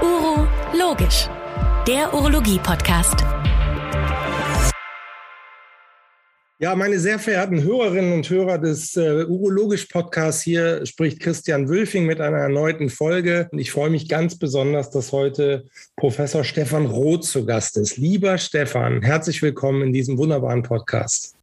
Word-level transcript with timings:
Uro 0.00 0.46
Logisch, 0.72 1.28
der 1.88 2.14
Urologie-Podcast. 2.14 3.16
Ja, 6.60 6.76
meine 6.76 7.00
sehr 7.00 7.18
verehrten 7.18 7.64
Hörerinnen 7.64 8.12
und 8.12 8.30
Hörer 8.30 8.58
des 8.58 8.96
äh, 8.96 9.24
Urologisch-Podcasts, 9.24 10.42
hier 10.42 10.86
spricht 10.86 11.18
Christian 11.18 11.68
Wülfing 11.68 12.06
mit 12.06 12.20
einer 12.20 12.38
erneuten 12.38 12.90
Folge. 12.90 13.48
Und 13.50 13.58
ich 13.58 13.72
freue 13.72 13.90
mich 13.90 14.08
ganz 14.08 14.38
besonders, 14.38 14.90
dass 14.90 15.10
heute 15.10 15.64
Professor 15.96 16.44
Stefan 16.44 16.86
Roth 16.86 17.24
zu 17.24 17.44
Gast 17.44 17.76
ist. 17.76 17.96
Lieber 17.96 18.38
Stefan, 18.38 19.02
herzlich 19.02 19.42
willkommen 19.42 19.82
in 19.82 19.92
diesem 19.92 20.16
wunderbaren 20.16 20.62
Podcast. 20.62 21.34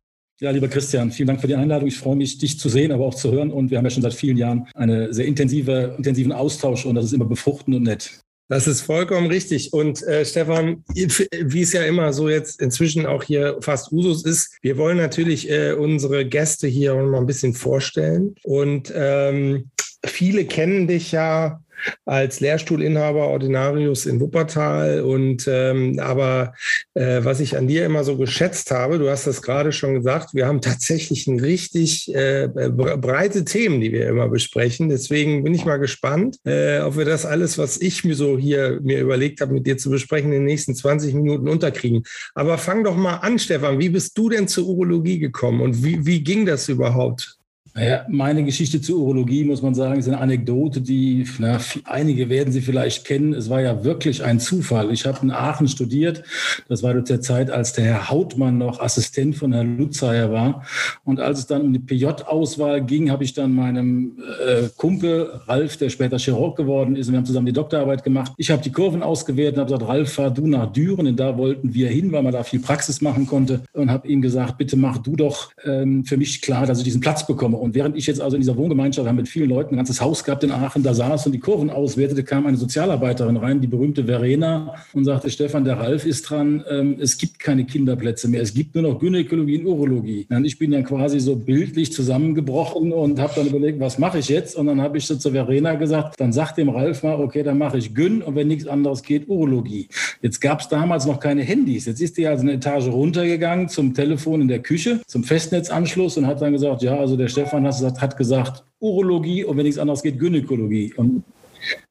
Ja, 0.42 0.52
lieber 0.52 0.70
Christian, 0.70 1.12
vielen 1.12 1.28
Dank 1.28 1.42
für 1.42 1.48
die 1.48 1.56
Einladung. 1.56 1.90
Ich 1.90 1.98
freue 1.98 2.16
mich, 2.16 2.38
dich 2.38 2.58
zu 2.58 2.70
sehen, 2.70 2.94
aber 2.94 3.06
auch 3.06 3.16
zu 3.16 3.30
hören. 3.30 3.52
Und 3.52 3.71
wir 3.71 3.78
haben 3.78 3.86
ja 3.86 3.89
schon 3.89 4.04
seit 4.04 4.14
vielen 4.14 4.38
Jahren 4.38 4.70
einen 4.74 5.12
sehr 5.14 5.26
intensive, 5.26 5.96
intensiven 5.98 6.32
Austausch 6.32 6.86
und 6.86 6.96
das 6.96 7.06
ist 7.06 7.14
immer 7.14 7.26
befruchtend 7.26 7.76
und 7.76 7.84
nett. 7.84 8.21
Das 8.48 8.65
ist 8.65 8.82
vollkommen 8.82 9.28
richtig. 9.28 9.74
Und 9.74 10.02
äh, 10.04 10.24
Stefan, 10.24 10.86
wie 10.96 11.62
es 11.62 11.74
ja 11.74 11.84
immer 11.84 12.14
so 12.14 12.29
jetzt 12.29 12.62
inzwischen 12.62 13.06
auch 13.06 13.24
hier 13.24 13.57
fast 13.60 13.92
Usus 13.92 14.24
ist, 14.24 14.57
wir 14.62 14.78
wollen 14.78 14.98
natürlich 14.98 15.50
äh, 15.52 15.74
unsere 15.74 16.25
Gäste 16.25 16.68
hier 16.68 16.96
mal 16.96 17.20
ein 17.20 17.26
bisschen 17.26 17.54
vorstellen. 17.54 18.34
Und 18.43 18.93
ähm, 18.96 19.70
viele 20.06 20.46
kennen 20.46 20.87
dich 20.87 21.12
ja 21.12 21.62
als 22.06 22.39
Lehrstuhlinhaber 22.39 23.28
Ordinarius 23.28 24.06
in 24.06 24.20
Wuppertal. 24.20 25.01
Und 25.01 25.47
ähm, 25.47 26.00
aber 26.00 26.54
äh, 26.93 27.24
was 27.24 27.39
ich 27.39 27.57
an 27.57 27.68
dir 27.68 27.86
immer 27.86 28.04
so 28.04 28.18
geschätzt 28.18 28.71
habe, 28.71 29.00
du 29.00 29.10
hast 29.10 29.28
das 29.28 29.42
gerade 29.42 29.71
schon 29.71 29.93
gesagt, 29.93 30.34
wir 30.34 30.47
haben 30.47 30.61
tatsächlich 30.61 31.28
ein 31.28 31.39
richtig 31.39 32.14
äh, 32.14 32.47
breite 32.47 33.45
Themen, 33.45 33.81
die 33.81 33.92
wir 33.92 34.08
immer 34.08 34.30
besprechen. 34.30 34.89
Deswegen 34.89 35.44
bin 35.44 35.53
ich 35.53 35.66
mal 35.66 35.78
gespannt, 35.78 36.38
äh, 36.45 36.80
ob 36.80 36.97
wir 36.97 37.06
das 37.06 37.25
alles, 37.25 37.58
was 37.58 37.80
ich 37.81 38.03
mir 38.03 38.16
so 38.16 38.38
hier 38.38 38.80
mir 38.81 39.00
überlegt 39.00 39.42
habe, 39.42 39.53
mit 39.53 39.66
dir 39.66 39.78
zu 39.78 39.89
besprechen, 39.89 40.31
in 40.31 40.39
den 40.39 40.45
nächsten 40.45 40.76
20 40.76 41.14
Minuten 41.14 41.48
unterkriegen. 41.48 42.04
Aber 42.36 42.58
fang 42.58 42.84
doch 42.84 42.95
mal 42.95 43.17
an, 43.17 43.39
Stefan. 43.39 43.80
Wie 43.80 43.89
bist 43.89 44.17
du 44.17 44.30
denn 44.30 44.48
zur 44.48 44.67
Urologie 44.67 45.20
gekommen 45.20 45.61
und 45.61 45.84
wie, 45.84 46.06
wie 46.06 46.23
ging 46.23 46.45
das 46.45 46.70
überhaupt? 46.70 47.39
Ja, 47.80 48.06
meine 48.10 48.44
Geschichte 48.44 48.82
zur 48.82 49.00
Urologie, 49.00 49.46
muss 49.46 49.62
man 49.62 49.74
sagen, 49.74 50.00
ist 50.00 50.08
eine 50.08 50.20
Anekdote, 50.20 50.82
die 50.82 51.26
na, 51.38 51.60
einige 51.86 52.28
werden 52.28 52.52
sie 52.52 52.60
vielleicht 52.60 53.06
kennen. 53.06 53.34
Es 53.34 53.50
war 53.50 53.62
ja 53.62 53.86
wirklich 53.86 54.22
ein 54.22 54.42
Zufall. 54.42 54.92
Ich 54.92 55.06
habe 55.06 55.20
in 55.22 55.32
Aachen 55.32 55.70
studiert. 55.70 56.24
Das 56.68 56.84
war 56.84 56.94
der 56.94 57.22
Zeit, 57.22 57.50
als 57.50 57.72
der 57.72 57.86
Herr 57.86 58.10
Hautmann 58.10 58.58
noch 58.58 58.82
Assistent 58.82 59.38
von 59.38 59.54
Herrn 59.54 59.78
Lutzeyer 59.78 60.30
war. 60.30 60.66
Und 61.06 61.22
als 61.22 61.40
es 61.40 61.48
dann 61.48 61.62
um 61.62 61.72
die 61.72 61.80
PJ-Auswahl 61.80 62.84
ging, 62.84 63.12
habe 63.12 63.24
ich 63.24 63.34
dann 63.34 63.54
meinem 63.54 64.18
äh, 64.46 64.68
Kumpel 64.76 65.30
Ralf, 65.48 65.78
der 65.78 65.90
später 65.90 66.20
Chirurg 66.20 66.58
geworden 66.58 66.98
ist, 66.98 67.08
und 67.08 67.14
wir 67.14 67.20
haben 67.20 67.26
zusammen 67.26 67.46
die 67.46 67.54
Doktorarbeit 67.54 68.04
gemacht. 68.04 68.34
Ich 68.36 68.52
habe 68.52 68.62
die 68.62 68.74
Kurven 68.74 69.04
ausgewählt 69.04 69.54
und 69.54 69.62
habe 69.62 69.72
gesagt, 69.72 69.90
Ralf, 69.90 70.14
fahr 70.14 70.32
du 70.32 70.48
nach 70.48 70.72
Düren. 70.74 71.06
Denn 71.06 71.16
da 71.16 71.38
wollten 71.38 71.74
wir 71.74 71.88
hin, 71.88 72.12
weil 72.12 72.24
man 72.24 72.34
da 72.34 72.44
viel 72.44 72.60
Praxis 72.60 73.00
machen 73.00 73.26
konnte. 73.26 73.62
Und 73.72 73.90
habe 73.90 74.06
ihm 74.08 74.22
gesagt, 74.22 74.58
bitte 74.58 74.76
mach 74.76 74.98
du 74.98 75.16
doch 75.16 75.52
ähm, 75.64 76.04
für 76.04 76.18
mich 76.18 76.42
klar, 76.42 76.66
dass 76.66 76.80
ich 76.80 76.84
diesen 76.84 77.00
Platz 77.00 77.26
bekomme. 77.26 77.56
Und 77.56 77.69
während 77.75 77.95
ich 77.98 78.08
jetzt 78.08 78.22
also 78.22 78.36
in 78.36 78.42
dieser 78.42 78.58
Wohngemeinschaft, 78.58 79.08
haben 79.08 79.16
mit 79.16 79.28
vielen 79.28 79.50
Leuten 79.50 79.73
ein 79.73 79.78
ganzes 79.78 80.02
Haus 80.02 80.23
gehabt 80.23 80.44
in 80.44 80.52
Aachen, 80.52 80.84
da 80.84 80.94
saß 80.94 81.25
und 81.25 81.31
die 81.31 81.39
Kurven 81.39 81.70
auswertete, 81.70 82.23
kam 82.23 82.45
eine 82.45 82.58
Sozialarbeiterin 82.58 83.38
rein, 83.38 83.61
die 83.61 83.67
berühmte 83.67 84.06
Verena, 84.06 84.76
und 84.94 85.06
sagte, 85.06 85.30
Stefan, 85.30 85.64
der 85.64 85.80
Ralf 85.80 86.06
ist 86.06 86.30
dran, 86.30 86.64
ähm, 86.70 86.98
es 87.00 87.17
gibt 87.17 87.39
keine 87.39 87.66
Kinderplätze 87.66 88.28
mehr, 88.28 88.42
es 88.42 88.53
gibt 88.53 88.76
nur 88.76 88.84
noch 88.84 89.00
Gynäkologie 89.00 89.59
und 89.59 89.66
Urologie. 89.66 90.28
Und 90.30 90.45
ich 90.45 90.58
bin 90.58 90.72
dann 90.72 90.84
quasi 90.84 91.20
so 91.20 91.36
bildlich 91.36 91.94
zusammengebrochen 91.94 92.92
und 92.92 93.20
habe 93.20 93.34
dann 93.36 93.48
überlegt, 93.48 93.80
was 93.80 93.98
mache 94.00 94.20
ich 94.20 94.30
jetzt? 94.30 94.56
Und 94.56 94.67
dann 94.67 94.81
habe 94.81 94.98
ich 94.98 95.06
so 95.06 95.16
zu 95.16 95.31
Verena 95.31 95.76
gesagt, 95.76 96.20
dann 96.20 96.31
sag 96.31 96.54
dem 96.54 96.70
Ralf 96.70 97.04
mal, 97.04 97.16
okay, 97.16 97.44
dann 97.44 97.58
mache 97.58 97.78
ich 97.78 97.94
Gyn 97.94 98.22
und 98.22 98.36
wenn 98.36 98.48
nichts 98.48 98.67
anderes 98.67 99.04
geht, 99.04 99.28
Urologie. 99.28 99.88
Jetzt 100.22 100.39
gab 100.42 100.61
es 100.61 100.67
damals 100.67 101.06
noch 101.06 101.20
keine 101.20 101.44
Handys. 101.44 101.86
Jetzt 101.86 102.02
ist 102.02 102.17
die 102.17 102.28
also 102.28 102.44
eine 102.44 102.54
Etage 102.54 102.88
runtergegangen 102.88 103.70
zum 103.70 103.94
Telefon 103.94 104.42
in 104.42 104.48
der 104.48 104.60
Küche, 104.60 105.02
zum 105.08 105.23
Festnetzanschluss 105.23 106.17
und 106.17 106.27
hat 106.27 106.42
dann 106.42 106.54
gesagt, 106.54 106.82
ja, 106.82 106.98
also 106.98 107.15
der 107.15 107.27
Stefan 107.27 107.58
hat 107.65 107.75
gesagt, 107.75 108.02
hat 108.02 108.17
gesagt 108.17 108.64
Urologie 108.80 109.43
und 109.43 109.58
wenn 109.58 109.65
nichts 109.65 109.80
anderes 109.80 110.02
geht, 110.02 110.20
Gynäkologie. 110.20 110.93
Und 110.95 111.23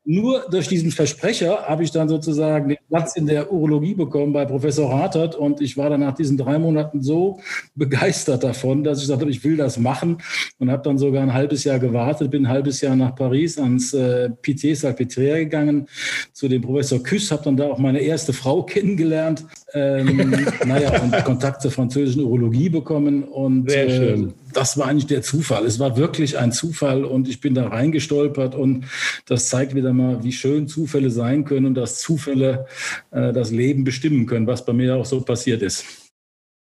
nur 0.04 0.46
durch 0.50 0.68
diesen 0.68 0.90
Versprecher 0.90 1.64
habe 1.68 1.82
ich 1.82 1.90
dann 1.90 2.08
sozusagen 2.08 2.70
den 2.70 2.78
Platz 2.88 3.16
in 3.16 3.26
der 3.26 3.52
Urologie 3.52 3.94
bekommen 3.94 4.32
bei 4.32 4.46
Professor 4.46 4.90
Hartert 4.90 5.36
und 5.36 5.60
ich 5.60 5.76
war 5.76 5.90
dann 5.90 6.00
nach 6.00 6.14
diesen 6.14 6.38
drei 6.38 6.58
Monaten 6.58 7.02
so 7.02 7.40
begeistert 7.74 8.42
davon, 8.42 8.84
dass 8.84 8.98
ich 8.98 9.04
gesagt 9.04 9.20
habe, 9.20 9.30
ich 9.30 9.44
will 9.44 9.56
das 9.56 9.78
machen. 9.78 10.18
Und 10.58 10.70
habe 10.70 10.82
dann 10.82 10.98
sogar 10.98 11.22
ein 11.22 11.34
halbes 11.34 11.64
Jahr 11.64 11.78
gewartet, 11.78 12.30
bin 12.30 12.46
ein 12.46 12.52
halbes 12.52 12.80
Jahr 12.80 12.96
nach 12.96 13.14
Paris 13.14 13.58
ans 13.58 13.92
äh, 13.92 14.30
Pitié 14.42 14.74
Salpêtrière 14.74 15.40
gegangen 15.40 15.86
zu 16.32 16.48
dem 16.48 16.62
Professor 16.62 17.02
Küss, 17.02 17.30
habe 17.30 17.44
dann 17.44 17.56
da 17.56 17.70
auch 17.70 17.78
meine 17.78 18.00
erste 18.00 18.32
Frau 18.32 18.62
kennengelernt, 18.64 19.44
ähm, 19.74 20.46
naja, 20.66 21.00
und 21.00 21.12
Kontakt 21.24 21.62
zur 21.62 21.70
französischen 21.70 22.24
Urologie 22.24 22.68
bekommen 22.68 23.24
und 23.24 23.70
Sehr 23.70 23.90
schön. 23.90 24.28
Äh, 24.28 24.32
das 24.52 24.78
war 24.78 24.88
eigentlich 24.88 25.06
der 25.06 25.22
Zufall. 25.22 25.66
Es 25.66 25.78
war 25.78 25.96
wirklich 25.96 26.38
ein 26.38 26.52
Zufall 26.52 27.04
und 27.04 27.28
ich 27.28 27.40
bin 27.40 27.54
da 27.54 27.68
reingestolpert 27.68 28.54
und 28.54 28.86
das 29.26 29.48
zeigt 29.48 29.74
wieder 29.74 29.92
mal, 29.92 30.22
wie 30.24 30.32
schön 30.32 30.68
Zufälle 30.68 31.10
sein 31.10 31.44
können 31.44 31.66
und 31.66 31.74
dass 31.74 32.00
Zufälle 32.00 32.66
äh, 33.10 33.32
das 33.32 33.50
Leben 33.50 33.84
bestimmen 33.84 34.26
können, 34.26 34.46
was 34.46 34.64
bei 34.64 34.72
mir 34.72 34.96
auch 34.96 35.06
so 35.06 35.20
passiert 35.20 35.62
ist. 35.62 35.84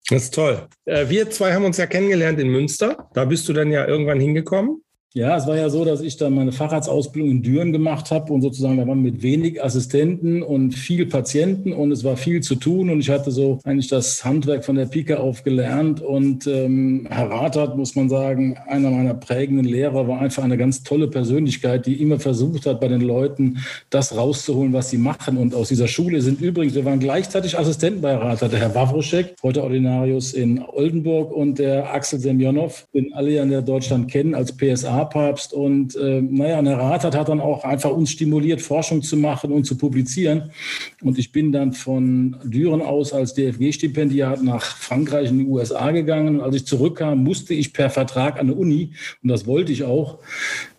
Das 0.09 0.23
ist 0.23 0.33
toll. 0.33 0.67
Äh, 0.85 1.09
wir 1.09 1.29
zwei 1.29 1.53
haben 1.53 1.65
uns 1.65 1.77
ja 1.77 1.87
kennengelernt 1.87 2.39
in 2.39 2.49
Münster. 2.49 3.09
Da 3.13 3.25
bist 3.25 3.47
du 3.49 3.53
dann 3.53 3.71
ja 3.71 3.87
irgendwann 3.87 4.19
hingekommen. 4.19 4.83
Ja, 5.16 5.38
es 5.38 5.46
war 5.46 5.56
ja 5.56 5.69
so, 5.69 5.85
dass 5.85 6.01
ich 6.01 6.18
dann 6.18 6.34
meine 6.34 6.51
Facharztausbildung 6.51 7.29
in 7.29 7.44
Düren 7.44 7.72
gemacht 7.72 8.09
habe 8.09 8.34
und 8.34 8.41
sozusagen, 8.41 8.78
da 8.78 8.88
waren 8.88 9.03
mit 9.03 9.22
wenig 9.22 9.63
Assistenten 9.63 10.41
und 10.41 10.74
viel 10.74 11.06
Patienten 11.06 11.72
und 11.72 11.91
es 11.91 12.03
war 12.03 12.18
viel 12.18 12.41
zu 12.41 12.56
tun 12.56 12.90
und 12.90 13.00
ich 13.00 13.12
hatte 13.12 13.29
so 13.29 13.59
eigentlich 13.63 13.90
das 13.90 14.25
Handwerk 14.25 14.66
von 14.66 14.75
der 14.75 14.88
Pike 14.88 15.19
auf 15.19 15.44
gelernt 15.44 16.02
und 16.02 16.47
ähm, 16.47 17.06
Herr 17.12 17.29
Rathert, 17.29 17.78
muss 17.78 17.96
man 17.96 18.09
sagen, 18.09 18.57
einer 18.66 18.90
meiner 18.90 19.13
prägenden 19.13 19.68
Lehrer, 19.68 20.07
war 20.07 20.19
einfach 20.19 20.44
eine 20.44 20.57
ganz 20.57 20.81
tolle 20.81 21.07
Persönlichkeit, 21.07 21.85
die 21.85 22.02
immer 22.02 22.19
versucht 22.19 22.66
hat, 22.66 22.81
bei 22.81 22.88
den 22.88 23.02
Leuten 23.02 23.59
das 23.91 24.18
rauszuholen, 24.18 24.73
was 24.73 24.90
sie 24.90 24.97
machen 24.97 25.38
und 25.38 25.53
aus 25.53 25.68
dieser 25.68 25.88
Schule 25.88 26.22
sind 26.22 26.41
übrigens, 26.41 26.73
wir 26.73 26.85
waren 26.85 27.00
gleichzeitig 27.00 27.59
Assistenten 27.59 28.02
bei 28.02 28.16
Rathert, 28.16 28.52
der 28.52 28.62
Herr 28.62 28.73
Wawroschek, 28.73 29.35
heute 29.44 29.62
Ordinarius 29.62 30.34
in 30.34 30.59
Oldenburg 30.59 31.31
und 31.31 31.59
der 31.59 31.94
Axel 31.94 32.19
Semjonov, 32.19 32.88
den 32.96 33.13
alle 33.13 33.29
ja 33.29 33.44
in 33.44 33.52
der 33.52 33.62
Deutschland 33.62 34.09
kennen 34.09 34.34
als 34.34 34.57
PSA 34.57 35.03
Papst. 35.06 35.53
Und 35.53 35.96
äh, 35.96 36.22
naja, 36.22 36.62
der 36.62 36.78
Rat 36.78 37.03
hat, 37.03 37.16
hat 37.16 37.30
dann 37.30 37.40
auch 37.40 37.64
einfach 37.64 37.91
uns 37.91 38.12
stimuliert, 38.12 38.62
Forschung 38.62 39.02
zu 39.02 39.18
machen 39.18 39.52
und 39.52 39.66
zu 39.66 39.78
publizieren. 39.78 40.52
Und 41.02 41.18
ich 41.18 41.31
bin 41.31 41.52
dann 41.52 41.74
von 41.74 42.38
Düren 42.44 42.81
aus 42.81 43.14
als 43.14 43.34
DFG-Stipendiat 43.34 44.44
nach 44.44 44.64
Frankreich 44.64 45.30
in 45.30 45.40
die 45.40 45.46
USA 45.46 45.91
gegangen. 45.91 46.40
Und 46.40 46.41
als 46.41 46.56
ich 46.56 46.66
zurückkam, 46.66 47.24
musste 47.24 47.53
ich 47.53 47.74
per 47.74 47.90
Vertrag 47.90 48.40
an 48.40 48.47
der 48.47 48.58
Uni, 48.58 48.91
und 49.22 49.30
das 49.30 49.46
wollte 49.46 49.72
ich 49.72 49.84
auch. 49.84 50.19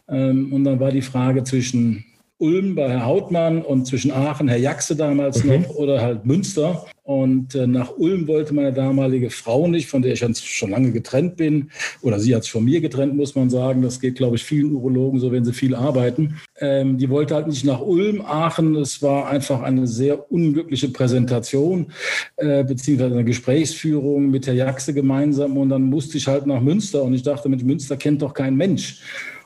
Ähm, 0.08 0.52
und 0.52 0.64
dann 0.64 0.80
war 0.80 0.90
die 0.90 1.02
Frage 1.02 1.44
zwischen 1.44 2.04
Ulm 2.38 2.74
bei 2.74 2.88
Herr 2.88 3.06
Hautmann 3.06 3.62
und 3.62 3.86
zwischen 3.86 4.10
Aachen, 4.10 4.48
Herr 4.48 4.58
Jaxe 4.58 4.96
damals 4.96 5.44
mhm. 5.44 5.62
noch 5.62 5.70
oder 5.70 6.02
halt 6.02 6.26
Münster. 6.26 6.84
Und 7.04 7.54
äh, 7.54 7.66
nach 7.66 7.98
Ulm 7.98 8.26
wollte 8.26 8.54
meine 8.54 8.72
damalige 8.72 9.28
Frau 9.28 9.68
nicht, 9.68 9.88
von 9.88 10.00
der 10.00 10.14
ich 10.14 10.24
schon 10.38 10.70
lange 10.70 10.90
getrennt 10.90 11.36
bin, 11.36 11.70
oder 12.00 12.18
sie 12.18 12.34
hat 12.34 12.44
sich 12.44 12.52
von 12.52 12.64
mir 12.64 12.80
getrennt, 12.80 13.14
muss 13.14 13.34
man 13.34 13.50
sagen. 13.50 13.82
Das 13.82 14.00
geht, 14.00 14.16
glaube 14.16 14.36
ich, 14.36 14.44
vielen 14.44 14.72
Urologen 14.72 15.20
so, 15.20 15.30
wenn 15.30 15.44
sie 15.44 15.52
viel 15.52 15.74
arbeiten. 15.74 16.40
Ähm, 16.58 16.96
die 16.96 17.10
wollte 17.10 17.34
halt 17.34 17.46
nicht 17.46 17.64
nach 17.64 17.82
Ulm, 17.82 18.22
Aachen. 18.22 18.74
Es 18.76 19.02
war 19.02 19.28
einfach 19.28 19.60
eine 19.60 19.86
sehr 19.86 20.32
unglückliche 20.32 20.88
Präsentation, 20.88 21.92
äh, 22.36 22.64
beziehungsweise 22.64 23.14
eine 23.14 23.24
Gesprächsführung 23.24 24.30
mit 24.30 24.46
Herr 24.46 24.54
Jaxe 24.54 24.94
gemeinsam. 24.94 25.58
Und 25.58 25.68
dann 25.68 25.82
musste 25.82 26.16
ich 26.16 26.26
halt 26.26 26.46
nach 26.46 26.62
Münster. 26.62 27.02
Und 27.02 27.12
ich 27.12 27.22
dachte, 27.22 27.50
mit 27.50 27.62
Münster 27.64 27.98
kennt 27.98 28.22
doch 28.22 28.32
kein 28.32 28.56
Mensch. 28.56 29.02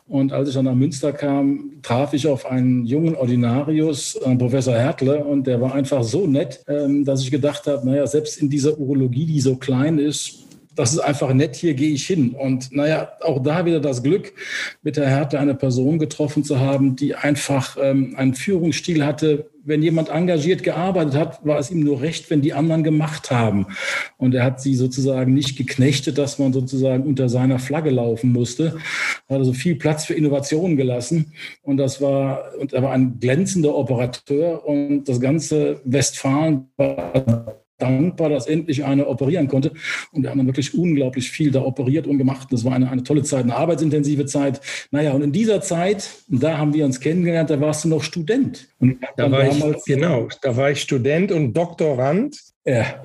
Und 0.09 0.33
als 0.33 0.49
ich 0.49 0.55
dann 0.55 0.65
nach 0.65 0.75
Münster 0.75 1.13
kam, 1.13 1.73
traf 1.83 2.15
ich 2.15 2.27
auf 2.27 2.47
einen 2.47 2.87
jungen 2.87 3.15
Ordinarius, 3.15 4.19
Professor 4.39 4.75
Hertle, 4.75 5.23
und 5.23 5.47
der 5.47 5.61
war 5.61 5.75
einfach 5.75 6.03
so 6.03 6.27
nett, 6.27 6.65
ähm, 6.67 7.05
dass 7.05 7.23
ich 7.23 7.31
gedacht 7.31 7.67
habe, 7.67 7.87
naja, 7.87 8.07
selbst 8.07 8.41
in 8.41 8.49
dieser 8.49 8.79
Urologie, 8.79 9.27
die 9.27 9.41
so 9.41 9.57
klein 9.57 9.99
ist, 9.99 10.48
das 10.79 10.93
ist 10.93 11.01
einfach 11.01 11.35
nett, 11.35 11.57
hier 11.57 11.75
gehe 11.75 11.91
ich 11.91 12.07
hin. 12.07 12.37
Und 12.39 12.71
naja, 12.71 13.11
auch 13.23 13.43
da 13.43 13.67
wieder 13.67 13.81
das 13.81 14.05
Glück, 14.05 14.33
mit 14.83 14.97
der 14.97 15.09
Härte 15.09 15.41
eine 15.41 15.57
Person 15.57 15.99
getroffen 15.99 16.45
zu 16.45 16.61
haben, 16.61 16.95
die 16.95 17.17
einfach 17.17 17.77
ähm, 17.83 18.15
einen 18.17 18.35
Führungsstil 18.35 19.05
hatte. 19.05 19.51
Wenn 19.65 19.83
jemand 19.83 20.09
engagiert 20.09 20.63
gearbeitet 20.63 21.15
hat, 21.15 21.45
war 21.45 21.59
es 21.59 21.73
ihm 21.73 21.81
nur 21.81 22.01
recht, 22.01 22.31
wenn 22.31 22.43
die 22.43 22.53
anderen 22.53 22.85
gemacht 22.85 23.33
haben. 23.33 23.67
Und 24.19 24.37
er 24.37 24.45
hat 24.45 24.61
sie 24.61 24.77
sozusagen 24.77 25.35
nicht 25.35 25.59
geknechtet, 25.59 26.17
dass 26.17 26.39
man 26.39 26.53
sozusagen 26.53 27.03
unter 27.03 27.29
seiner 27.29 27.59
Flagge 27.59 27.91
laufen 27.91 28.33
musste. 28.33 28.77
Er 29.27 29.35
hat 29.35 29.41
also 29.41 29.55
viel 29.55 29.75
Platz 29.75 30.05
für 30.05 30.15
Innovationen 30.15 30.77
gelassen. 30.77 31.33
Und 31.63 31.79
das 31.79 32.01
war, 32.01 32.53
und 32.61 32.73
er 32.73 32.85
war 32.85 32.93
ein 32.93 33.19
glänzender 33.19 33.75
Operateur 33.75 34.65
und 34.65 35.07
das 35.09 35.21
ganze 35.21 35.81
Westfalen 35.85 36.69
war 36.77 37.58
dankbar, 37.79 38.29
dass 38.29 38.47
endlich 38.47 38.85
einer 38.85 39.09
operieren 39.09 39.49
konnte. 39.49 39.73
Und 40.13 40.23
wir 40.23 40.31
haben 40.31 40.39
dann 40.39 40.47
wirklich 40.47 40.77
unglaublich 40.77 41.31
viel 41.31 41.51
da 41.51 41.63
operiert 41.63 42.07
und 42.07 42.19
gemacht. 42.19 42.49
Das 42.51 42.65
war 42.65 42.73
eine, 42.73 42.91
eine 42.91 43.03
tolle 43.03 43.23
Zeit, 43.23 43.45
eine 43.45 43.57
arbeitsintensive 43.57 44.27
Zeit. 44.27 44.61
Naja, 44.91 45.13
und 45.13 45.23
in 45.23 45.33
dieser 45.33 45.61
Zeit, 45.61 46.11
da 46.29 46.59
haben 46.59 46.75
wir 46.75 46.85
uns 46.85 47.01
kennengelernt, 47.01 47.51
da 47.51 47.61
warst 47.61 47.85
du 47.85 47.89
noch 47.89 48.03
Student. 48.03 48.69
Und 48.79 48.99
da 49.17 49.31
war 49.31 49.45
ich, 49.45 49.85
genau, 49.87 50.29
da 50.43 50.57
war 50.57 50.71
ich 50.71 50.83
Student 50.83 51.33
und 51.33 51.55
Doktorand. 51.55 52.37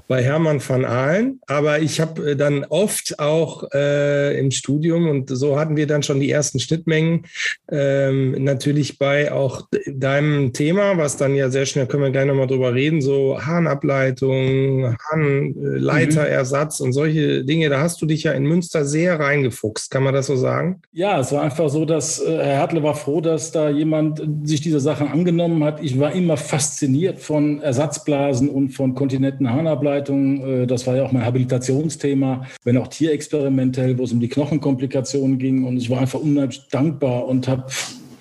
Bei 0.08 0.24
Hermann 0.24 0.62
van 0.68 0.86
Aalen. 0.86 1.40
Aber 1.48 1.80
ich 1.80 2.00
habe 2.00 2.32
äh, 2.32 2.36
dann 2.36 2.66
oft 2.66 3.20
auch 3.20 3.72
äh, 3.74 4.38
im 4.40 4.52
Studium 4.52 5.08
und 5.08 5.30
so 5.30 5.60
hatten 5.60 5.78
wir 5.78 5.88
dann 5.88 6.04
schon 6.04 6.20
die 6.20 6.32
ersten 6.32 6.60
Schnittmengen. 6.60 7.26
Ähm, 7.72 8.44
natürlich 8.44 9.00
bei 9.00 9.32
auch 9.32 9.68
deinem 9.88 10.54
Thema, 10.54 10.98
was 10.98 11.18
dann 11.18 11.36
ja 11.36 11.50
sehr 11.50 11.66
schnell, 11.66 11.88
können 11.88 12.04
wir 12.04 12.12
gleich 12.12 12.26
nochmal 12.26 12.48
drüber 12.48 12.74
reden, 12.74 13.02
so 13.02 13.40
Harnableitung, 13.40 14.98
Harnleiterersatz 15.12 16.80
mhm. 16.80 16.86
und 16.86 16.94
solche 16.94 17.44
Dinge. 17.44 17.70
Da 17.70 17.80
hast 17.80 18.02
du 18.02 18.06
dich 18.06 18.24
ja 18.24 18.34
in 18.34 18.44
Münster 18.44 18.86
sehr 18.86 19.20
reingefuchst. 19.20 19.90
Kann 19.90 20.04
man 20.04 20.14
das 20.14 20.28
so 20.28 20.36
sagen? 20.36 20.82
Ja, 20.92 21.20
es 21.20 21.32
war 21.32 21.42
einfach 21.42 21.70
so, 21.70 21.86
dass 21.86 22.20
äh, 22.20 22.38
Herr 22.38 22.64
Hertle 22.64 22.84
war 22.84 22.96
froh, 22.96 23.22
dass 23.22 23.52
da 23.52 23.70
jemand 23.70 24.22
sich 24.44 24.62
dieser 24.62 24.80
Sachen 24.80 25.08
angenommen 25.08 25.64
hat. 25.64 25.82
Ich 25.82 26.00
war 26.00 26.14
immer 26.14 26.38
fasziniert 26.38 27.20
von 27.20 27.62
Ersatzblasen 27.62 28.50
und 28.50 28.72
von 28.72 28.96
Kontinenten 28.96 29.53
Harnableitung. 29.54 30.64
Äh, 30.64 30.68
das 30.68 30.86
war 30.88 30.96
ja 30.96 31.04
auch 31.04 31.12
mein 31.12 31.26
Habilitationsthema, 31.26 32.46
wenn 32.64 32.78
auch 32.78 32.88
tierexperimentell, 32.88 33.98
wo 33.98 34.04
es 34.04 34.12
um 34.12 34.20
die 34.20 34.30
Knochenkomplikationen 34.30 35.38
ging. 35.38 35.64
Und 35.66 35.78
ich 35.78 35.90
war 35.90 36.00
einfach 36.00 36.20
unheimlich 36.20 36.68
dankbar 36.70 37.28
und 37.28 37.48
habe, 37.48 37.66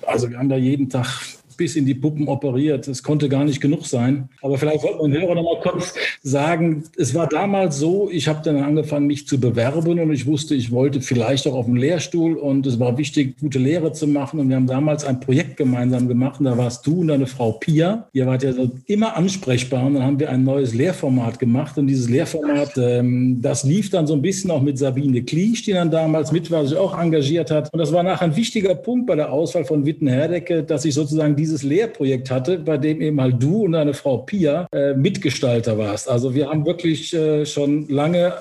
also 0.05 0.29
wir 0.29 0.37
haben 0.37 0.49
da 0.49 0.57
jeden 0.57 0.89
Tag 0.89 1.07
bis 1.53 1.75
in 1.75 1.85
die 1.85 1.93
Puppen 1.93 2.27
operiert. 2.27 2.87
Es 2.87 3.03
konnte 3.03 3.29
gar 3.29 3.43
nicht 3.43 3.61
genug 3.61 3.85
sein. 3.85 4.29
Aber 4.41 4.57
vielleicht 4.57 4.81
sollte 4.81 5.01
man 5.01 5.13
Hörer 5.13 5.35
noch 5.35 5.43
mal 5.43 5.61
kurz 5.61 5.93
sagen, 6.21 6.83
es 6.97 7.13
war 7.13 7.27
damals 7.27 7.77
so, 7.77 8.09
ich 8.11 8.27
habe 8.27 8.41
dann 8.43 8.57
angefangen, 8.57 9.07
mich 9.07 9.27
zu 9.27 9.39
bewerben 9.39 9.99
und 9.99 10.11
ich 10.11 10.25
wusste, 10.25 10.55
ich 10.55 10.71
wollte 10.71 11.01
vielleicht 11.01 11.47
auch 11.47 11.53
auf 11.53 11.65
einen 11.65 11.77
Lehrstuhl 11.77 12.35
und 12.35 12.65
es 12.65 12.79
war 12.79 12.97
wichtig, 12.97 13.39
gute 13.39 13.59
Lehre 13.59 13.91
zu 13.93 14.07
machen. 14.07 14.39
Und 14.39 14.49
wir 14.49 14.55
haben 14.55 14.67
damals 14.67 15.05
ein 15.05 15.19
Projekt 15.19 15.57
gemeinsam 15.57 16.07
gemacht 16.07 16.39
und 16.39 16.45
da 16.45 16.57
warst 16.57 16.85
du 16.87 17.01
und 17.01 17.07
deine 17.07 17.27
Frau 17.27 17.53
Pia. 17.53 18.07
Ihr 18.13 18.25
wart 18.25 18.43
ja 18.43 18.53
immer 18.87 19.15
ansprechbar 19.15 19.85
und 19.85 19.95
dann 19.95 20.03
haben 20.03 20.19
wir 20.19 20.29
ein 20.29 20.43
neues 20.43 20.73
Lehrformat 20.73 21.39
gemacht 21.39 21.77
und 21.77 21.87
dieses 21.87 22.09
Lehrformat, 22.09 22.77
ähm, 22.77 23.41
das 23.41 23.63
lief 23.63 23.89
dann 23.89 24.07
so 24.07 24.13
ein 24.13 24.21
bisschen 24.21 24.51
auch 24.51 24.61
mit 24.61 24.77
Sabine 24.77 25.23
Kliesch, 25.23 25.63
die 25.63 25.73
dann 25.73 25.91
damals 25.91 26.31
mit 26.31 26.49
war, 26.51 26.65
sich 26.65 26.77
auch 26.77 26.97
engagiert 26.97 27.51
hat. 27.51 27.71
Und 27.73 27.79
das 27.79 27.91
war 27.91 28.03
nachher 28.03 28.25
ein 28.25 28.35
wichtiger 28.35 28.75
Punkt 28.75 29.07
bei 29.07 29.15
der 29.15 29.31
Auswahl 29.31 29.65
von 29.65 29.85
Witten 29.85 30.07
Herdecke, 30.07 30.63
dass 30.63 30.85
ich 30.85 30.93
sozusagen 30.93 31.35
dieses 31.43 31.63
Lehrprojekt 31.63 32.31
hatte, 32.31 32.57
bei 32.57 32.77
dem 32.77 33.01
eben 33.01 33.19
halt 33.19 33.41
du 33.43 33.65
und 33.65 33.73
deine 33.73 33.93
Frau 33.93 34.19
Pia 34.19 34.65
äh, 34.71 34.93
Mitgestalter 34.93 35.77
warst. 35.77 36.09
Also 36.09 36.33
wir 36.33 36.49
haben 36.49 36.65
wirklich 36.65 37.13
äh, 37.13 37.45
schon 37.45 37.89
lange 37.89 38.33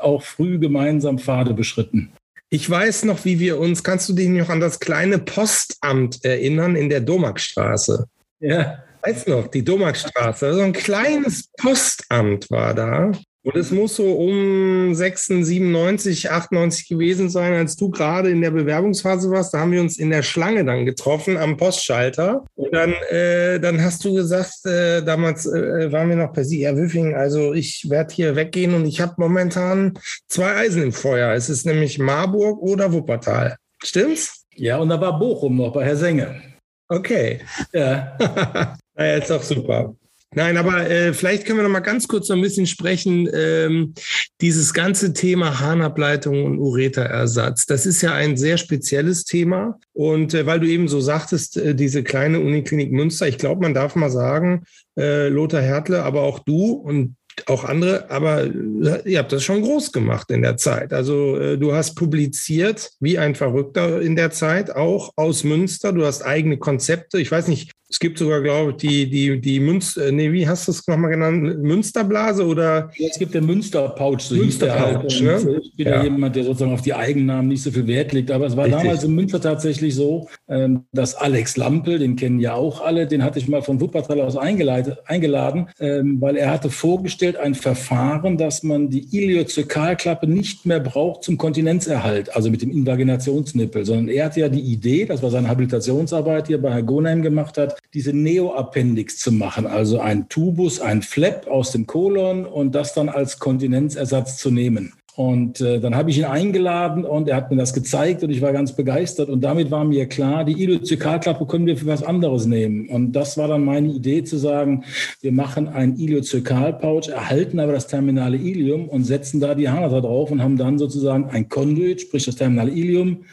auch 0.00 0.22
früh 0.22 0.58
gemeinsam 0.58 1.18
Pfade 1.18 1.52
beschritten. 1.52 2.12
Ich 2.50 2.68
weiß 2.70 3.04
noch, 3.04 3.24
wie 3.24 3.40
wir 3.40 3.58
uns, 3.58 3.82
kannst 3.82 4.08
du 4.08 4.12
dich 4.12 4.28
noch 4.28 4.48
an 4.48 4.60
das 4.60 4.78
kleine 4.78 5.18
Postamt 5.18 6.24
erinnern 6.24 6.76
in 6.76 6.88
der 6.88 7.00
Domakstraße? 7.00 8.06
Ja. 8.40 8.84
Weißt 9.02 9.28
noch, 9.28 9.48
die 9.48 9.64
Domakstraße, 9.64 10.54
so 10.54 10.60
ein 10.60 10.72
kleines 10.72 11.48
Postamt 11.60 12.50
war 12.50 12.74
da. 12.74 13.12
Und 13.48 13.56
es 13.56 13.70
muss 13.70 13.96
so 13.96 14.12
um 14.12 14.94
96, 14.94 16.30
98 16.30 16.86
gewesen 16.86 17.30
sein, 17.30 17.54
als 17.54 17.76
du 17.76 17.88
gerade 17.88 18.28
in 18.28 18.42
der 18.42 18.50
Bewerbungsphase 18.50 19.30
warst. 19.30 19.54
Da 19.54 19.60
haben 19.60 19.72
wir 19.72 19.80
uns 19.80 19.96
in 19.96 20.10
der 20.10 20.22
Schlange 20.22 20.66
dann 20.66 20.84
getroffen 20.84 21.38
am 21.38 21.56
Postschalter. 21.56 22.44
Und 22.56 22.74
dann, 22.74 22.92
äh, 23.08 23.58
dann 23.58 23.82
hast 23.82 24.04
du 24.04 24.12
gesagt, 24.12 24.66
äh, 24.66 25.02
damals 25.02 25.46
äh, 25.46 25.90
waren 25.90 26.10
wir 26.10 26.16
noch 26.16 26.34
per 26.34 26.44
Sie, 26.44 26.66
Herr 26.66 26.76
Wüffing, 26.76 27.14
also 27.14 27.54
ich 27.54 27.88
werde 27.88 28.14
hier 28.14 28.36
weggehen 28.36 28.74
und 28.74 28.84
ich 28.84 29.00
habe 29.00 29.14
momentan 29.16 29.98
zwei 30.26 30.54
Eisen 30.54 30.82
im 30.82 30.92
Feuer. 30.92 31.32
Es 31.32 31.48
ist 31.48 31.64
nämlich 31.64 31.98
Marburg 31.98 32.60
oder 32.60 32.92
Wuppertal. 32.92 33.56
Stimmt's? 33.82 34.44
Ja, 34.56 34.76
und 34.76 34.90
da 34.90 35.00
war 35.00 35.18
Bochum 35.18 35.56
noch 35.56 35.72
bei 35.72 35.86
Herr 35.86 35.96
Senge. 35.96 36.42
Okay. 36.88 37.40
Ja. 37.72 38.14
naja, 38.94 39.16
ist 39.16 39.30
doch 39.30 39.42
super. 39.42 39.94
Nein, 40.34 40.58
aber 40.58 40.90
äh, 40.90 41.14
vielleicht 41.14 41.46
können 41.46 41.58
wir 41.58 41.62
noch 41.62 41.70
mal 41.70 41.80
ganz 41.80 42.06
kurz 42.06 42.28
noch 42.28 42.36
ein 42.36 42.42
bisschen 42.42 42.66
sprechen. 42.66 43.28
Ähm, 43.32 43.94
dieses 44.42 44.74
ganze 44.74 45.14
Thema 45.14 45.58
Harnableitung 45.58 46.44
und 46.44 46.58
Ureterersatz, 46.58 47.64
das 47.64 47.86
ist 47.86 48.02
ja 48.02 48.12
ein 48.12 48.36
sehr 48.36 48.58
spezielles 48.58 49.24
Thema. 49.24 49.78
Und 49.94 50.34
äh, 50.34 50.44
weil 50.44 50.60
du 50.60 50.68
eben 50.68 50.86
so 50.86 51.00
sagtest, 51.00 51.56
äh, 51.56 51.74
diese 51.74 52.02
kleine 52.02 52.40
Uniklinik 52.40 52.92
Münster, 52.92 53.26
ich 53.26 53.38
glaube, 53.38 53.62
man 53.62 53.72
darf 53.72 53.96
mal 53.96 54.10
sagen, 54.10 54.64
äh, 54.98 55.28
Lothar 55.28 55.62
Hertle, 55.62 56.02
aber 56.02 56.22
auch 56.22 56.40
du 56.40 56.72
und 56.72 57.16
auch 57.46 57.64
andere, 57.64 58.10
aber 58.10 58.44
äh, 58.44 59.02
ihr 59.04 59.20
habt 59.20 59.32
das 59.32 59.44
schon 59.44 59.62
groß 59.62 59.92
gemacht 59.92 60.30
in 60.30 60.42
der 60.42 60.56
Zeit. 60.56 60.92
Also 60.92 61.38
äh, 61.38 61.56
du 61.56 61.72
hast 61.72 61.94
publiziert 61.94 62.90
wie 63.00 63.18
ein 63.18 63.34
Verrückter 63.34 64.02
in 64.02 64.16
der 64.16 64.30
Zeit, 64.30 64.74
auch 64.74 65.12
aus 65.16 65.44
Münster. 65.44 65.92
Du 65.92 66.04
hast 66.04 66.22
eigene 66.22 66.58
Konzepte. 66.58 67.18
Ich 67.18 67.30
weiß 67.30 67.48
nicht, 67.48 67.70
es 67.90 67.98
gibt 67.98 68.18
sogar, 68.18 68.42
glaube 68.42 68.72
ich, 68.72 68.76
die, 68.76 69.08
die, 69.08 69.40
die 69.40 69.60
Münster, 69.60 70.08
äh, 70.08 70.12
nee, 70.12 70.30
wie 70.30 70.46
hast 70.46 70.68
du 70.68 70.72
es 70.72 70.86
nochmal 70.86 71.10
genannt? 71.10 71.62
Münsterblase 71.62 72.46
oder? 72.46 72.90
Ja, 72.96 73.08
es 73.10 73.18
gibt 73.18 73.32
den 73.32 73.46
Münsterpouch, 73.46 74.20
so 74.20 74.34
Münsterpouch, 74.34 75.04
hieß 75.04 75.18
der 75.18 75.34
halt. 75.34 75.44
Ne? 75.44 75.60
Ich 75.62 75.74
bin 75.74 75.86
ja. 75.86 76.02
jemand, 76.02 76.36
der 76.36 76.44
sozusagen 76.44 76.72
auf 76.72 76.82
die 76.82 76.92
Eigennamen 76.92 77.48
nicht 77.48 77.62
so 77.62 77.70
viel 77.70 77.86
Wert 77.86 78.12
legt, 78.12 78.30
aber 78.30 78.46
es 78.46 78.56
war 78.56 78.66
Richtig. 78.66 78.82
damals 78.82 79.04
in 79.04 79.14
Münster 79.14 79.40
tatsächlich 79.40 79.94
so, 79.94 80.28
ähm, 80.48 80.84
dass 80.92 81.14
Alex 81.14 81.56
Lampel, 81.56 81.98
den 81.98 82.16
kennen 82.16 82.40
ja 82.40 82.52
auch 82.52 82.82
alle, 82.82 83.06
den 83.06 83.24
hatte 83.24 83.38
ich 83.38 83.48
mal 83.48 83.62
von 83.62 83.80
Wuppertal 83.80 84.20
aus 84.20 84.36
eingeladen, 84.36 85.68
ähm, 85.80 86.20
weil 86.20 86.36
er 86.36 86.50
hatte 86.50 86.68
vorgestellt 86.68 87.36
ein 87.38 87.54
Verfahren, 87.54 88.36
dass 88.36 88.62
man 88.62 88.90
die 88.90 89.16
Iliozykalklappe 89.16 90.26
nicht 90.26 90.66
mehr 90.66 90.80
braucht 90.80 91.24
zum 91.24 91.38
Kontinenzerhalt, 91.38 92.36
also 92.36 92.50
mit 92.50 92.60
dem 92.60 92.70
Invaginationsnippel, 92.70 93.86
sondern 93.86 94.08
er 94.08 94.26
hatte 94.26 94.40
ja 94.40 94.50
die 94.50 94.60
Idee, 94.60 95.06
das 95.06 95.22
war 95.22 95.30
seine 95.30 95.48
Habilitationsarbeit 95.48 96.48
hier 96.48 96.60
bei 96.60 96.70
Herr 96.70 96.82
Goneim 96.82 97.22
gemacht 97.22 97.56
hat, 97.56 97.77
diese 97.94 98.12
Neoappendix 98.12 99.18
zu 99.18 99.32
machen, 99.32 99.66
also 99.66 100.00
ein 100.00 100.28
Tubus, 100.28 100.80
ein 100.80 101.02
Flap 101.02 101.46
aus 101.46 101.72
dem 101.72 101.86
Kolon 101.86 102.44
und 102.44 102.74
das 102.74 102.94
dann 102.94 103.08
als 103.08 103.38
Kontinenzersatz 103.38 104.36
zu 104.36 104.50
nehmen. 104.50 104.92
Und 105.18 105.60
äh, 105.60 105.80
dann 105.80 105.96
habe 105.96 106.10
ich 106.10 106.18
ihn 106.18 106.26
eingeladen 106.26 107.04
und 107.04 107.26
er 107.28 107.34
hat 107.34 107.50
mir 107.50 107.56
das 107.56 107.74
gezeigt 107.74 108.22
und 108.22 108.30
ich 108.30 108.40
war 108.40 108.52
ganz 108.52 108.76
begeistert. 108.76 109.28
Und 109.28 109.40
damit 109.40 109.68
war 109.68 109.84
mir 109.84 110.06
klar, 110.06 110.44
die 110.44 110.62
Iliozykalklappe 110.62 111.44
können 111.46 111.66
wir 111.66 111.76
für 111.76 111.86
was 111.86 112.04
anderes 112.04 112.46
nehmen. 112.46 112.88
Und 112.88 113.14
das 113.14 113.36
war 113.36 113.48
dann 113.48 113.64
meine 113.64 113.88
Idee 113.88 114.22
zu 114.22 114.36
sagen, 114.36 114.84
wir 115.20 115.32
machen 115.32 115.66
ein 115.66 115.96
Iliozykalpouch, 115.96 117.08
erhalten 117.08 117.58
aber 117.58 117.72
das 117.72 117.88
terminale 117.88 118.36
Ilium 118.36 118.88
und 118.88 119.02
setzen 119.02 119.40
da 119.40 119.56
die 119.56 119.68
Harnrad 119.68 120.04
drauf 120.04 120.30
und 120.30 120.40
haben 120.40 120.56
dann 120.56 120.78
sozusagen 120.78 121.30
ein 121.30 121.48
Conduit, 121.48 122.02
sprich 122.02 122.24
das 122.24 122.36
terminale 122.36 122.70
Ilium, 122.70 123.24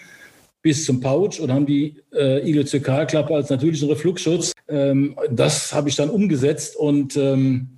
bis 0.66 0.84
zum 0.84 1.00
Pouch 1.00 1.40
und 1.40 1.54
haben 1.54 1.68
die 1.68 1.98
äh, 2.12 2.40
Iliozykalklappe 2.50 3.36
als 3.36 3.52
natürlichen 3.52 3.88
Refluxschutz. 3.88 4.52
Ähm, 4.68 5.16
das 5.30 5.72
habe 5.72 5.89
ich 5.89 5.96
dann 5.96 6.10
umgesetzt 6.10 6.75
und 6.75 7.16
ähm, 7.18 7.78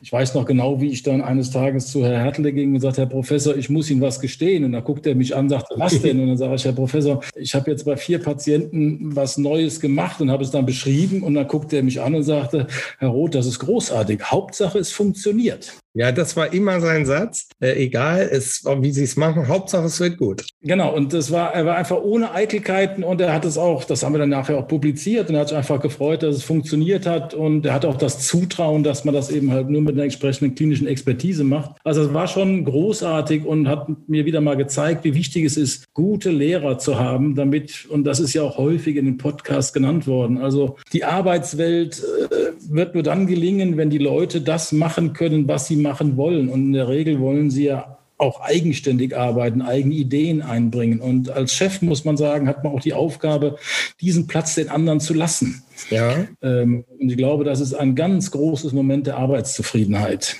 ich 0.00 0.12
weiß 0.12 0.34
noch 0.34 0.46
genau, 0.46 0.80
wie 0.80 0.90
ich 0.90 1.02
dann 1.02 1.22
eines 1.22 1.50
Tages 1.50 1.88
zu 1.88 2.04
Herrn 2.04 2.22
Hertle 2.22 2.52
ging 2.52 2.72
und 2.72 2.80
sagte, 2.80 3.00
Herr 3.02 3.08
Professor, 3.08 3.56
ich 3.56 3.68
muss 3.68 3.90
Ihnen 3.90 4.00
was 4.00 4.20
gestehen. 4.20 4.64
Und 4.64 4.72
da 4.72 4.80
guckt 4.80 5.06
er 5.06 5.16
mich 5.16 5.34
an 5.34 5.46
und 5.46 5.48
sagte, 5.50 5.74
was 5.76 6.00
denn? 6.02 6.20
Und 6.20 6.28
dann 6.28 6.38
sage 6.38 6.54
ich, 6.54 6.64
Herr 6.64 6.72
Professor, 6.72 7.20
ich 7.34 7.54
habe 7.54 7.70
jetzt 7.70 7.84
bei 7.84 7.96
vier 7.96 8.20
Patienten 8.20 9.14
was 9.14 9.36
Neues 9.36 9.80
gemacht 9.80 10.20
und 10.20 10.30
habe 10.30 10.44
es 10.44 10.52
dann 10.52 10.64
beschrieben. 10.64 11.22
Und 11.22 11.34
dann 11.34 11.48
guckte 11.48 11.76
er 11.76 11.82
mich 11.82 12.00
an 12.00 12.14
und 12.14 12.22
sagte, 12.22 12.68
Herr 12.98 13.08
Roth, 13.08 13.34
das 13.34 13.46
ist 13.46 13.58
großartig. 13.58 14.22
Hauptsache, 14.22 14.78
es 14.78 14.92
funktioniert. 14.92 15.74
Ja, 15.94 16.12
das 16.12 16.36
war 16.36 16.52
immer 16.52 16.80
sein 16.80 17.04
Satz. 17.04 17.48
Äh, 17.60 17.72
egal, 17.82 18.28
es, 18.30 18.64
wie 18.64 18.92
sie 18.92 19.02
es 19.02 19.16
machen, 19.16 19.48
Hauptsache 19.48 19.86
es 19.86 19.98
wird 19.98 20.18
gut. 20.18 20.46
Genau, 20.62 20.94
und 20.94 21.12
das 21.12 21.32
war, 21.32 21.52
er 21.52 21.66
war 21.66 21.76
einfach 21.76 22.00
ohne 22.00 22.32
Eitelkeiten 22.32 23.02
und 23.02 23.20
er 23.20 23.32
hat 23.32 23.44
es 23.44 23.58
auch, 23.58 23.82
das 23.84 24.04
haben 24.04 24.14
wir 24.14 24.18
dann 24.18 24.28
nachher 24.28 24.56
auch 24.58 24.68
publiziert 24.68 25.28
und 25.28 25.34
er 25.34 25.40
hat 25.42 25.48
sich 25.48 25.58
einfach 25.58 25.80
gefreut, 25.80 26.22
dass 26.22 26.36
es 26.36 26.44
funktioniert 26.44 27.06
hat 27.06 27.34
und 27.34 27.66
er 27.66 27.74
hat 27.74 27.84
auch 27.84 27.96
das 27.96 28.26
Zutrauen, 28.26 28.84
dass 28.84 29.04
man 29.04 29.14
das 29.14 29.30
eben 29.30 29.50
halt 29.50 29.68
nur 29.68 29.82
mit 29.82 29.94
einer 29.94 30.04
entsprechenden 30.04 30.54
klinischen 30.54 30.86
Expertise 30.86 31.42
macht. 31.42 31.76
Also 31.82 32.02
es 32.02 32.14
war 32.14 32.28
schon 32.28 32.64
großartig 32.64 33.44
und 33.44 33.66
hat 33.66 33.88
mir 34.08 34.24
wieder 34.24 34.40
mal 34.40 34.56
gezeigt, 34.56 35.02
wie 35.02 35.14
wichtig 35.14 35.44
es 35.44 35.56
ist, 35.56 35.92
gute 35.92 36.30
Lehrer 36.30 36.78
zu 36.78 37.00
haben, 37.00 37.34
damit, 37.34 37.86
und 37.88 38.04
das 38.04 38.20
ist 38.20 38.32
ja 38.32 38.42
auch 38.42 38.58
häufig 38.58 38.96
in 38.96 39.06
den 39.06 39.18
Podcasts 39.18 39.72
genannt 39.72 40.06
worden, 40.06 40.38
also 40.38 40.76
die 40.92 41.04
Arbeitswelt 41.04 42.00
äh, 42.30 42.49
wird 42.72 42.94
nur 42.94 43.02
dann 43.02 43.26
gelingen, 43.26 43.76
wenn 43.76 43.90
die 43.90 43.98
Leute 43.98 44.40
das 44.40 44.72
machen 44.72 45.12
können, 45.12 45.48
was 45.48 45.66
sie 45.66 45.76
machen 45.76 46.16
wollen. 46.16 46.48
Und 46.48 46.66
in 46.66 46.72
der 46.72 46.88
Regel 46.88 47.20
wollen 47.20 47.50
sie 47.50 47.64
ja 47.64 47.98
auch 48.16 48.40
eigenständig 48.40 49.16
arbeiten, 49.16 49.62
eigene 49.62 49.94
Ideen 49.94 50.42
einbringen. 50.42 51.00
Und 51.00 51.30
als 51.30 51.54
Chef 51.54 51.80
muss 51.82 52.04
man 52.04 52.16
sagen, 52.16 52.48
hat 52.48 52.62
man 52.62 52.74
auch 52.74 52.80
die 52.80 52.92
Aufgabe, 52.92 53.56
diesen 54.00 54.26
Platz 54.26 54.54
den 54.54 54.68
anderen 54.68 55.00
zu 55.00 55.14
lassen. 55.14 55.62
Ja. 55.88 56.26
Ähm, 56.42 56.84
und 56.98 57.10
ich 57.10 57.16
glaube, 57.16 57.44
das 57.44 57.60
ist 57.60 57.74
ein 57.74 57.94
ganz 57.94 58.30
großes 58.30 58.72
Moment 58.72 59.06
der 59.06 59.16
Arbeitszufriedenheit. 59.16 60.36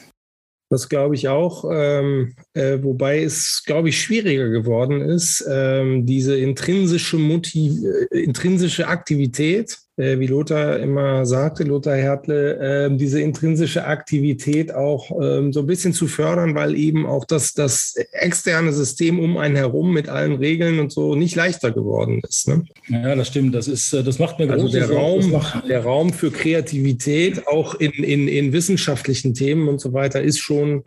Das 0.73 0.89
glaube 0.89 1.17
ich 1.17 1.27
auch, 1.27 1.65
ähm, 1.69 2.35
äh, 2.55 2.79
wobei 2.81 3.25
es, 3.25 3.65
glaube 3.67 3.89
ich, 3.89 4.01
schwieriger 4.01 4.51
geworden 4.51 5.01
ist, 5.01 5.45
ähm, 5.51 6.07
diese 6.07 6.39
intrinsische, 6.39 7.17
Motiv 7.17 7.83
äh, 8.13 8.21
intrinsische 8.21 8.87
Aktivität 8.87 9.79
äh, 10.01 10.19
wie 10.19 10.27
Lothar 10.27 10.79
immer 10.79 11.27
sagte, 11.27 11.65
Lothar 11.65 11.97
Hertle, 11.97 12.87
äh, 12.87 12.97
diese 12.97 13.21
intrinsische 13.21 13.85
Aktivität 13.85 14.75
auch 14.75 15.11
ähm, 15.21 15.53
so 15.53 15.61
ein 15.61 15.67
bisschen 15.67 15.93
zu 15.93 16.07
fördern, 16.07 16.55
weil 16.55 16.75
eben 16.75 17.07
auch 17.07 17.25
das, 17.25 17.53
das 17.53 17.95
externe 18.13 18.73
System 18.73 19.21
um 19.21 19.37
einen 19.37 19.57
herum 19.57 19.93
mit 19.93 20.09
allen 20.09 20.35
Regeln 20.35 20.81
und 20.81 20.91
so 20.91 21.15
nicht 21.15 21.37
leichter 21.37 21.71
geworden 21.71 22.21
ist. 22.27 22.49
Ne? 22.49 22.65
Ja, 22.89 23.15
das 23.15 23.29
stimmt. 23.29 23.55
Das 23.55 23.69
ist, 23.69 23.93
äh, 23.93 24.03
das 24.03 24.19
macht 24.19 24.39
mir 24.39 24.51
also 24.51 24.69
der 24.69 24.91
Raum, 24.91 25.41
der 25.69 25.85
Raum 25.85 26.13
für 26.13 26.31
Kreativität 26.31 27.47
auch 27.47 27.75
in, 27.75 27.93
in, 27.93 28.29
in 28.29 28.53
wissenschaftlichen 28.53 29.35
Themen 29.35 29.69
und 29.69 29.81
so 29.81 29.93
weiter 29.93 30.23
ist 30.23 30.39
schon 30.39 30.85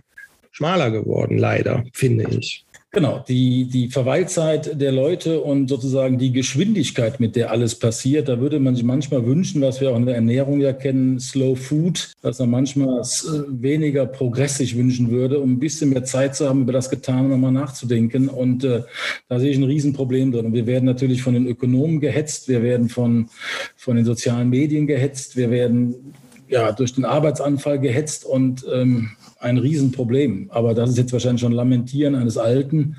schmaler 0.51 0.91
geworden, 0.91 1.37
leider, 1.37 1.83
finde 1.93 2.25
ich. 2.29 2.62
Genau, 2.95 3.25
die, 3.27 3.65
die 3.65 3.89
Verweilzeit 3.89 4.79
der 4.79 4.91
Leute 4.91 5.41
und 5.41 5.67
sozusagen 5.67 6.19
die 6.19 6.31
Geschwindigkeit, 6.31 7.19
mit 7.19 7.35
der 7.35 7.49
alles 7.49 7.73
passiert, 7.73 8.27
da 8.29 8.39
würde 8.39 8.59
man 8.59 8.75
sich 8.75 8.83
manchmal 8.83 9.25
wünschen, 9.25 9.63
was 9.63 9.81
wir 9.81 9.89
auch 9.89 9.95
in 9.95 10.05
der 10.05 10.13
Ernährung 10.13 10.61
ja 10.61 10.73
kennen, 10.73 11.19
Slow 11.19 11.55
Food, 11.55 12.13
dass 12.21 12.37
man 12.37 12.51
manchmal 12.51 13.01
weniger 13.47 14.05
Progress 14.05 14.59
sich 14.59 14.77
wünschen 14.77 15.09
würde, 15.09 15.39
um 15.39 15.53
ein 15.53 15.59
bisschen 15.59 15.89
mehr 15.89 16.03
Zeit 16.03 16.35
zu 16.35 16.47
haben, 16.47 16.61
über 16.61 16.71
das 16.71 16.91
Getane 16.91 17.29
nochmal 17.29 17.51
nachzudenken. 17.51 18.29
Und 18.29 18.63
äh, 18.63 18.83
da 19.27 19.39
sehe 19.39 19.49
ich 19.49 19.57
ein 19.57 19.63
Riesenproblem 19.63 20.31
drin. 20.31 20.45
Und 20.45 20.53
wir 20.53 20.67
werden 20.67 20.85
natürlich 20.85 21.23
von 21.23 21.33
den 21.33 21.47
Ökonomen 21.47 21.99
gehetzt, 21.99 22.47
wir 22.47 22.61
werden 22.61 22.89
von, 22.89 23.27
von 23.75 23.95
den 23.95 24.05
sozialen 24.05 24.51
Medien 24.51 24.85
gehetzt, 24.85 25.35
wir 25.35 25.49
werden 25.49 26.13
ja, 26.47 26.71
durch 26.71 26.93
den 26.93 27.05
Arbeitsanfall 27.05 27.79
gehetzt 27.79 28.23
und 28.23 28.63
ähm, 28.71 29.09
ein 29.43 29.57
Riesenproblem. 29.57 30.49
Aber 30.51 30.73
das 30.73 30.91
ist 30.91 30.97
jetzt 30.97 31.13
wahrscheinlich 31.13 31.41
schon 31.41 31.51
Lamentieren 31.51 32.15
eines 32.15 32.37
Alten. 32.37 32.95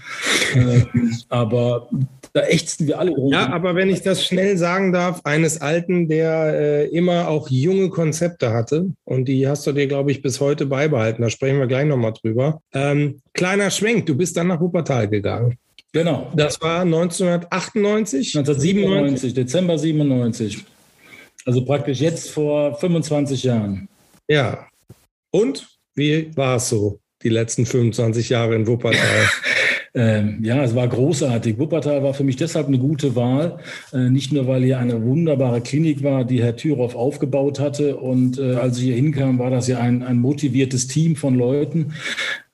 Äh, 0.54 0.82
aber 1.28 1.88
da 2.32 2.42
ächzen 2.42 2.86
wir 2.86 2.98
alle 2.98 3.12
rum. 3.12 3.32
Ja, 3.32 3.52
aber 3.52 3.74
wenn 3.74 3.90
ich 3.90 4.02
das 4.02 4.24
schnell 4.24 4.56
sagen 4.56 4.92
darf, 4.92 5.20
eines 5.24 5.60
Alten, 5.60 6.08
der 6.08 6.54
äh, 6.54 6.86
immer 6.88 7.28
auch 7.28 7.48
junge 7.48 7.90
Konzepte 7.90 8.52
hatte 8.52 8.90
und 9.04 9.26
die 9.26 9.46
hast 9.48 9.66
du 9.66 9.72
dir, 9.72 9.86
glaube 9.86 10.10
ich, 10.10 10.22
bis 10.22 10.40
heute 10.40 10.66
beibehalten. 10.66 11.22
Da 11.22 11.30
sprechen 11.30 11.58
wir 11.58 11.66
gleich 11.66 11.86
nochmal 11.86 12.12
drüber. 12.12 12.60
Ähm, 12.72 13.20
kleiner 13.32 13.70
Schwenk, 13.70 14.06
du 14.06 14.16
bist 14.16 14.36
dann 14.36 14.48
nach 14.48 14.60
Wuppertal 14.60 15.08
gegangen. 15.08 15.58
Genau. 15.92 16.32
Das 16.34 16.60
war 16.60 16.80
1998? 16.80 18.36
1997, 18.36 19.32
Dezember 19.32 19.78
97. 19.78 20.64
Also 21.46 21.64
praktisch 21.64 22.00
jetzt 22.00 22.30
vor 22.30 22.74
25 22.74 23.44
Jahren. 23.44 23.88
Ja. 24.28 24.66
Und 25.30 25.73
wie 25.94 26.30
war 26.36 26.56
es 26.56 26.68
so, 26.68 27.00
die 27.22 27.28
letzten 27.28 27.66
25 27.66 28.28
Jahre 28.28 28.54
in 28.54 28.66
Wuppertal? 28.66 29.30
Ähm, 29.96 30.40
ja, 30.42 30.64
es 30.64 30.74
war 30.74 30.88
großartig. 30.88 31.56
Wuppertal 31.56 32.02
war 32.02 32.14
für 32.14 32.24
mich 32.24 32.34
deshalb 32.34 32.66
eine 32.66 32.78
gute 32.78 33.14
Wahl. 33.14 33.58
Äh, 33.92 34.10
nicht 34.10 34.32
nur, 34.32 34.48
weil 34.48 34.64
hier 34.64 34.80
eine 34.80 35.00
wunderbare 35.04 35.60
Klinik 35.60 36.02
war, 36.02 36.24
die 36.24 36.42
Herr 36.42 36.56
Thüroff 36.56 36.96
aufgebaut 36.96 37.60
hatte. 37.60 37.96
Und 37.96 38.36
äh, 38.38 38.54
als 38.54 38.78
ich 38.78 38.84
hier 38.84 38.96
hinkam, 38.96 39.38
war 39.38 39.50
das 39.50 39.68
ja 39.68 39.78
ein, 39.78 40.02
ein 40.02 40.18
motiviertes 40.18 40.88
Team 40.88 41.14
von 41.14 41.36
Leuten. 41.36 41.94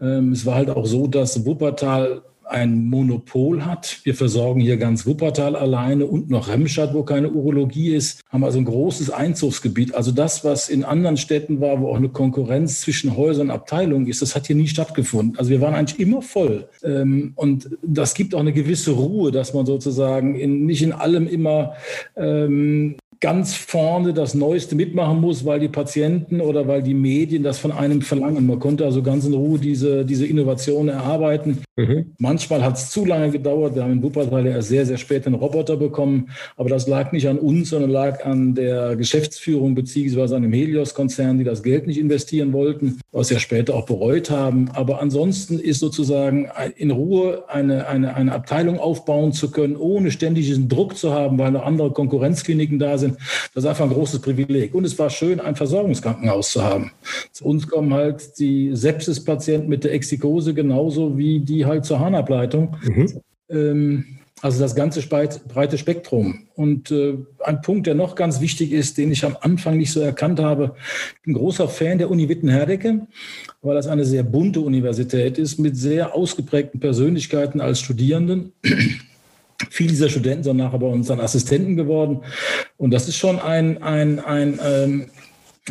Ähm, 0.02 0.32
es 0.32 0.44
war 0.44 0.56
halt 0.56 0.68
auch 0.68 0.84
so, 0.84 1.06
dass 1.06 1.46
Wuppertal 1.46 2.20
ein 2.50 2.84
Monopol 2.86 3.64
hat. 3.64 4.00
Wir 4.04 4.14
versorgen 4.14 4.60
hier 4.60 4.76
ganz 4.76 5.06
Wuppertal 5.06 5.56
alleine 5.56 6.06
und 6.06 6.30
noch 6.30 6.48
Remscheid, 6.48 6.90
wo 6.92 7.02
keine 7.02 7.30
Urologie 7.30 7.94
ist, 7.94 8.22
haben 8.28 8.44
also 8.44 8.58
ein 8.58 8.64
großes 8.64 9.10
Einzugsgebiet. 9.10 9.94
Also 9.94 10.12
das, 10.12 10.44
was 10.44 10.68
in 10.68 10.84
anderen 10.84 11.16
Städten 11.16 11.60
war, 11.60 11.80
wo 11.80 11.88
auch 11.88 11.96
eine 11.96 12.08
Konkurrenz 12.08 12.80
zwischen 12.80 13.16
Häusern 13.16 13.48
und 13.48 13.54
Abteilungen 13.54 14.06
ist, 14.06 14.22
das 14.22 14.34
hat 14.34 14.46
hier 14.46 14.56
nie 14.56 14.68
stattgefunden. 14.68 15.38
Also 15.38 15.50
wir 15.50 15.60
waren 15.60 15.74
eigentlich 15.74 16.00
immer 16.00 16.22
voll. 16.22 16.68
Ähm, 16.82 17.32
und 17.36 17.70
das 17.82 18.14
gibt 18.14 18.34
auch 18.34 18.40
eine 18.40 18.52
gewisse 18.52 18.92
Ruhe, 18.92 19.30
dass 19.30 19.54
man 19.54 19.66
sozusagen 19.66 20.34
in, 20.34 20.66
nicht 20.66 20.82
in 20.82 20.92
allem 20.92 21.26
immer 21.26 21.74
ähm, 22.16 22.96
ganz 23.20 23.54
vorne 23.54 24.14
das 24.14 24.34
Neueste 24.34 24.74
mitmachen 24.74 25.20
muss, 25.20 25.44
weil 25.44 25.60
die 25.60 25.68
Patienten 25.68 26.40
oder 26.40 26.66
weil 26.66 26.82
die 26.82 26.94
Medien 26.94 27.42
das 27.42 27.58
von 27.58 27.70
einem 27.70 28.00
verlangen. 28.00 28.46
Man 28.46 28.58
konnte 28.58 28.84
also 28.84 29.02
ganz 29.02 29.26
in 29.26 29.34
Ruhe 29.34 29.58
diese, 29.58 30.06
diese 30.06 30.26
Innovation 30.26 30.88
erarbeiten. 30.88 31.58
Mhm. 31.80 32.12
Manchmal 32.18 32.62
hat 32.62 32.76
es 32.76 32.90
zu 32.90 33.04
lange 33.04 33.30
gedauert. 33.30 33.74
Wir 33.74 33.82
haben 33.82 33.92
in 33.92 34.02
Wuppertal 34.02 34.46
ja 34.46 34.60
sehr, 34.62 34.84
sehr 34.86 34.98
spät 34.98 35.26
einen 35.26 35.34
Roboter 35.34 35.76
bekommen. 35.76 36.30
Aber 36.56 36.68
das 36.68 36.86
lag 36.86 37.12
nicht 37.12 37.28
an 37.28 37.38
uns, 37.38 37.70
sondern 37.70 37.90
lag 37.90 38.24
an 38.24 38.54
der 38.54 38.96
Geschäftsführung 38.96 39.74
beziehungsweise 39.74 40.36
an 40.36 40.42
dem 40.42 40.52
Helios-Konzern, 40.52 41.38
die 41.38 41.44
das 41.44 41.62
Geld 41.62 41.86
nicht 41.86 41.98
investieren 41.98 42.52
wollten, 42.52 43.00
was 43.12 43.30
ja 43.30 43.38
später 43.38 43.74
auch 43.74 43.86
bereut 43.86 44.30
haben. 44.30 44.68
Aber 44.72 45.00
ansonsten 45.00 45.58
ist 45.58 45.80
sozusagen 45.80 46.48
in 46.76 46.90
Ruhe 46.90 47.44
eine, 47.48 47.88
eine, 47.88 48.14
eine 48.14 48.32
Abteilung 48.32 48.78
aufbauen 48.78 49.32
zu 49.32 49.50
können, 49.50 49.76
ohne 49.76 50.10
ständig 50.10 50.46
diesen 50.46 50.68
Druck 50.68 50.96
zu 50.96 51.12
haben, 51.12 51.38
weil 51.38 51.52
noch 51.52 51.64
andere 51.64 51.92
Konkurrenzkliniken 51.92 52.78
da 52.78 52.98
sind. 52.98 53.16
Das 53.54 53.64
ist 53.64 53.70
einfach 53.70 53.84
ein 53.84 53.92
großes 53.92 54.20
Privileg. 54.20 54.74
Und 54.74 54.84
es 54.84 54.98
war 54.98 55.10
schön, 55.10 55.40
ein 55.40 55.56
Versorgungskrankenhaus 55.56 56.50
zu 56.52 56.62
haben. 56.62 56.92
Zu 57.32 57.44
uns 57.44 57.66
kommen 57.66 57.94
halt 57.94 58.38
die 58.38 58.70
Sepsis-Patienten 58.74 59.68
mit 59.68 59.84
der 59.84 59.92
Exikose 59.92 60.54
genauso 60.54 61.16
wie 61.16 61.40
die 61.40 61.64
halt 61.70 61.84
zur 61.84 62.00
Harnableitung. 62.00 62.76
Mhm. 62.82 63.20
Ähm, 63.48 64.04
also 64.42 64.60
das 64.60 64.74
ganze 64.74 65.02
breite 65.02 65.76
Spektrum. 65.76 66.46
Und 66.54 66.90
äh, 66.90 67.18
ein 67.44 67.60
Punkt, 67.60 67.86
der 67.86 67.94
noch 67.94 68.14
ganz 68.14 68.40
wichtig 68.40 68.72
ist, 68.72 68.96
den 68.96 69.12
ich 69.12 69.24
am 69.24 69.36
Anfang 69.40 69.76
nicht 69.76 69.92
so 69.92 70.00
erkannt 70.00 70.40
habe, 70.40 70.74
ich 71.16 71.22
bin 71.22 71.34
großer 71.34 71.68
Fan 71.68 71.98
der 71.98 72.10
Uni 72.10 72.28
Witten-Herdecke, 72.28 73.06
weil 73.60 73.74
das 73.74 73.86
eine 73.86 74.04
sehr 74.04 74.22
bunte 74.22 74.60
Universität 74.60 75.36
ist 75.36 75.58
mit 75.58 75.76
sehr 75.76 76.14
ausgeprägten 76.14 76.80
Persönlichkeiten 76.80 77.60
als 77.60 77.80
Studierenden. 77.80 78.52
Viele 79.68 79.90
dieser 79.90 80.08
Studenten 80.08 80.44
sind 80.44 80.56
nachher 80.56 80.78
bei 80.78 80.86
uns 80.86 81.08
dann 81.08 81.20
Assistenten 81.20 81.76
geworden. 81.76 82.22
Und 82.78 82.92
das 82.92 83.08
ist 83.08 83.16
schon 83.16 83.38
ein, 83.38 83.82
ein, 83.82 84.20
ein, 84.20 84.58
ähm, 84.64 85.06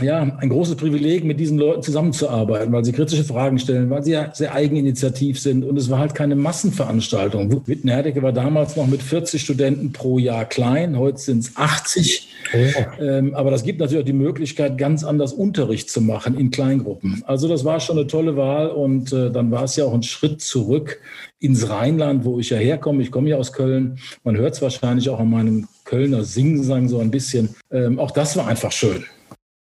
ja, 0.02 0.22
ein 0.22 0.50
großes 0.50 0.76
Privileg, 0.76 1.24
mit 1.24 1.40
diesen 1.40 1.58
Leuten 1.58 1.82
zusammenzuarbeiten, 1.82 2.72
weil 2.72 2.86
sie 2.86 2.92
kritische 2.92 3.24
Fragen 3.24 3.60
stellen, 3.60 3.90
weil 3.90 4.04
sie 4.04 4.12
ja 4.12 4.34
sehr 4.34 4.54
eigeninitiativ 4.54 5.40
sind. 5.40 5.66
Und 5.66 5.78
es 5.78 5.90
war 5.90 6.00
halt 6.00 6.16
keine 6.16 6.36
Massenveranstaltung. 6.36 7.68
Wittenherdecke 7.68 8.22
war 8.22 8.32
damals 8.32 8.76
noch 8.76 8.88
mit 8.88 9.02
40 9.02 9.42
Studenten 9.42 9.92
pro 9.92 10.20
Jahr 10.20 10.46
klein. 10.46 10.98
Heute 10.98 11.18
sind 11.18 11.40
es 11.40 11.58
80. 11.58 12.30
Oh. 12.54 13.04
Ähm, 13.04 13.34
aber 13.34 13.52
das 13.52 13.64
gibt 13.64 13.80
natürlich 13.80 14.02
auch 14.02 14.06
die 14.06 14.14
Möglichkeit, 14.14 14.78
ganz 14.78 15.04
anders 15.04 15.34
Unterricht 15.34 15.90
zu 15.90 16.02
machen 16.02 16.38
in 16.38 16.52
Kleingruppen. 16.52 17.24
Also 17.26 17.48
das 17.48 17.66
war 17.66 17.80
schon 17.80 17.98
eine 17.98 18.08
tolle 18.08 18.38
Wahl. 18.38 18.70
Und 18.70 19.12
äh, 19.12 19.32
dann 19.32 19.52
war 19.52 19.64
es 19.64 19.76
ja 19.76 19.86
auch 19.86 19.94
ein 19.94 20.04
Schritt 20.04 20.42
zurück 20.42 21.00
ins 21.40 21.70
Rheinland, 21.70 22.26
wo 22.26 22.40
ich 22.40 22.52
ja 22.52 22.58
herkomme. 22.58 23.02
Ich 23.02 23.12
komme 23.12 23.30
ja 23.30 23.38
aus 23.38 23.54
Köln. 23.54 23.98
Man 24.24 24.38
hört 24.38 24.54
es 24.54 24.62
wahrscheinlich 24.62 25.10
auch 25.10 25.20
an 25.20 25.30
meinem 25.30 25.68
Kölner 25.84 26.24
Singsang 26.24 26.88
so 26.88 27.00
ein 27.00 27.12
bisschen. 27.12 27.56
Ähm, 27.72 28.00
auch 28.00 28.12
das 28.12 28.38
war 28.38 28.48
einfach 28.48 28.72
schön. 28.72 29.04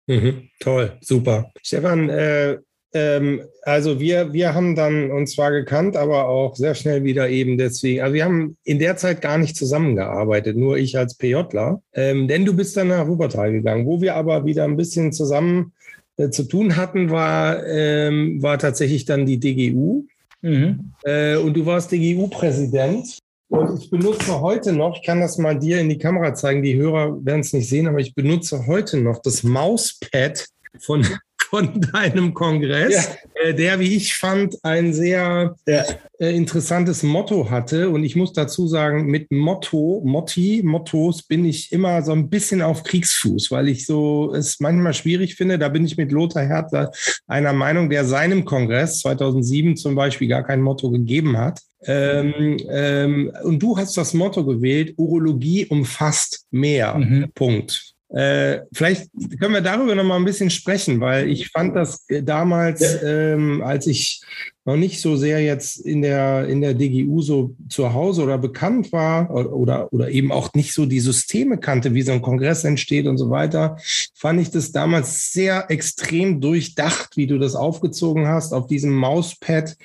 Mhm, 0.06 0.48
toll, 0.60 0.92
super. 1.00 1.52
Stefan, 1.62 2.08
äh, 2.08 2.58
ähm, 2.96 3.42
also 3.62 4.00
wir, 4.00 4.32
wir 4.32 4.54
haben 4.54 4.74
dann 4.74 5.10
uns 5.10 5.32
zwar 5.32 5.50
gekannt, 5.50 5.96
aber 5.96 6.28
auch 6.28 6.56
sehr 6.56 6.74
schnell 6.74 7.04
wieder 7.04 7.28
eben 7.28 7.58
deswegen. 7.58 8.00
Also 8.00 8.14
wir 8.14 8.24
haben 8.24 8.56
in 8.64 8.78
der 8.78 8.96
Zeit 8.96 9.20
gar 9.20 9.36
nicht 9.38 9.56
zusammengearbeitet, 9.56 10.56
nur 10.56 10.78
ich 10.78 10.96
als 10.96 11.16
PJler. 11.16 11.82
Ähm, 11.92 12.28
denn 12.28 12.44
du 12.44 12.54
bist 12.54 12.76
dann 12.76 12.88
nach 12.88 13.06
Wuppertal 13.06 13.52
gegangen. 13.52 13.86
Wo 13.86 14.00
wir 14.00 14.14
aber 14.14 14.46
wieder 14.46 14.64
ein 14.64 14.76
bisschen 14.76 15.12
zusammen 15.12 15.72
äh, 16.16 16.30
zu 16.30 16.44
tun 16.44 16.76
hatten, 16.76 17.10
war, 17.10 17.66
ähm, 17.66 18.42
war 18.42 18.58
tatsächlich 18.58 19.04
dann 19.04 19.26
die 19.26 19.38
DGU. 19.38 20.06
Mhm. 20.40 20.92
Äh, 21.04 21.36
und 21.36 21.54
du 21.54 21.66
warst 21.66 21.92
DGU-Präsident. 21.92 23.18
Und 23.48 23.80
ich 23.80 23.90
benutze 23.90 24.40
heute 24.40 24.72
noch, 24.72 24.96
ich 24.96 25.06
kann 25.06 25.20
das 25.20 25.38
mal 25.38 25.58
dir 25.58 25.80
in 25.80 25.88
die 25.88 25.98
Kamera 25.98 26.34
zeigen, 26.34 26.62
die 26.62 26.76
Hörer 26.76 27.24
werden 27.24 27.40
es 27.40 27.52
nicht 27.52 27.68
sehen, 27.68 27.86
aber 27.86 27.98
ich 27.98 28.14
benutze 28.14 28.66
heute 28.66 28.98
noch 28.98 29.20
das 29.22 29.42
Mauspad 29.42 30.46
von 30.80 31.06
von 31.50 31.80
deinem 31.92 32.34
Kongress, 32.34 33.08
ja. 33.36 33.48
äh, 33.48 33.54
der, 33.54 33.78
wie 33.78 33.96
ich 33.96 34.14
fand, 34.14 34.56
ein 34.64 34.92
sehr 34.92 35.54
ja. 35.66 35.84
äh, 36.18 36.34
interessantes 36.36 37.02
Motto 37.02 37.50
hatte. 37.50 37.90
Und 37.90 38.04
ich 38.04 38.16
muss 38.16 38.32
dazu 38.32 38.66
sagen, 38.66 39.06
mit 39.06 39.30
Motto, 39.30 40.02
Motti, 40.04 40.62
Mottos 40.64 41.22
bin 41.22 41.44
ich 41.44 41.72
immer 41.72 42.02
so 42.02 42.12
ein 42.12 42.28
bisschen 42.28 42.62
auf 42.62 42.82
Kriegsfuß, 42.82 43.50
weil 43.50 43.68
ich 43.68 43.86
so 43.86 44.34
es 44.34 44.60
manchmal 44.60 44.94
schwierig 44.94 45.36
finde. 45.36 45.58
Da 45.58 45.68
bin 45.68 45.84
ich 45.84 45.96
mit 45.96 46.12
Lothar 46.12 46.44
Herzer 46.44 46.90
einer 47.26 47.52
Meinung, 47.52 47.90
der 47.90 48.04
seinem 48.04 48.44
Kongress 48.44 49.00
2007 49.00 49.76
zum 49.76 49.94
Beispiel 49.94 50.28
gar 50.28 50.42
kein 50.42 50.62
Motto 50.62 50.90
gegeben 50.90 51.36
hat. 51.38 51.60
Ähm, 51.86 52.58
ähm, 52.68 53.32
und 53.42 53.62
du 53.62 53.76
hast 53.76 53.96
das 53.96 54.14
Motto 54.14 54.44
gewählt, 54.44 54.94
Urologie 54.96 55.66
umfasst 55.66 56.46
mehr. 56.50 56.94
Mhm. 56.96 57.30
Punkt. 57.34 57.94
Äh, 58.08 58.60
vielleicht 58.72 59.10
können 59.40 59.54
wir 59.54 59.60
darüber 59.60 59.94
noch 59.94 60.04
mal 60.04 60.16
ein 60.16 60.24
bisschen 60.24 60.50
sprechen, 60.50 61.00
weil 61.00 61.28
ich 61.28 61.48
fand 61.50 61.74
das 61.74 62.06
damals, 62.22 62.80
ja. 62.80 63.34
ähm, 63.34 63.62
als 63.62 63.86
ich 63.86 64.22
noch 64.66 64.76
nicht 64.76 65.00
so 65.00 65.16
sehr 65.16 65.40
jetzt 65.40 65.78
in 65.78 66.02
der, 66.02 66.48
in 66.48 66.60
der 66.60 66.74
DGU 66.74 67.22
so 67.22 67.54
zu 67.68 67.94
Hause 67.94 68.24
oder 68.24 68.36
bekannt 68.36 68.92
war 68.92 69.30
oder, 69.30 69.92
oder 69.92 70.10
eben 70.10 70.32
auch 70.32 70.52
nicht 70.54 70.74
so 70.74 70.86
die 70.86 70.98
Systeme 70.98 71.58
kannte, 71.58 71.94
wie 71.94 72.02
so 72.02 72.10
ein 72.10 72.20
Kongress 72.20 72.64
entsteht 72.64 73.06
und 73.06 73.16
so 73.16 73.30
weiter, 73.30 73.76
fand 74.12 74.40
ich 74.40 74.50
das 74.50 74.72
damals 74.72 75.32
sehr 75.32 75.70
extrem 75.70 76.40
durchdacht, 76.40 77.16
wie 77.16 77.28
du 77.28 77.38
das 77.38 77.54
aufgezogen 77.54 78.26
hast. 78.26 78.52
Auf 78.52 78.66
diesem 78.66 78.92
Mauspad 78.92 79.76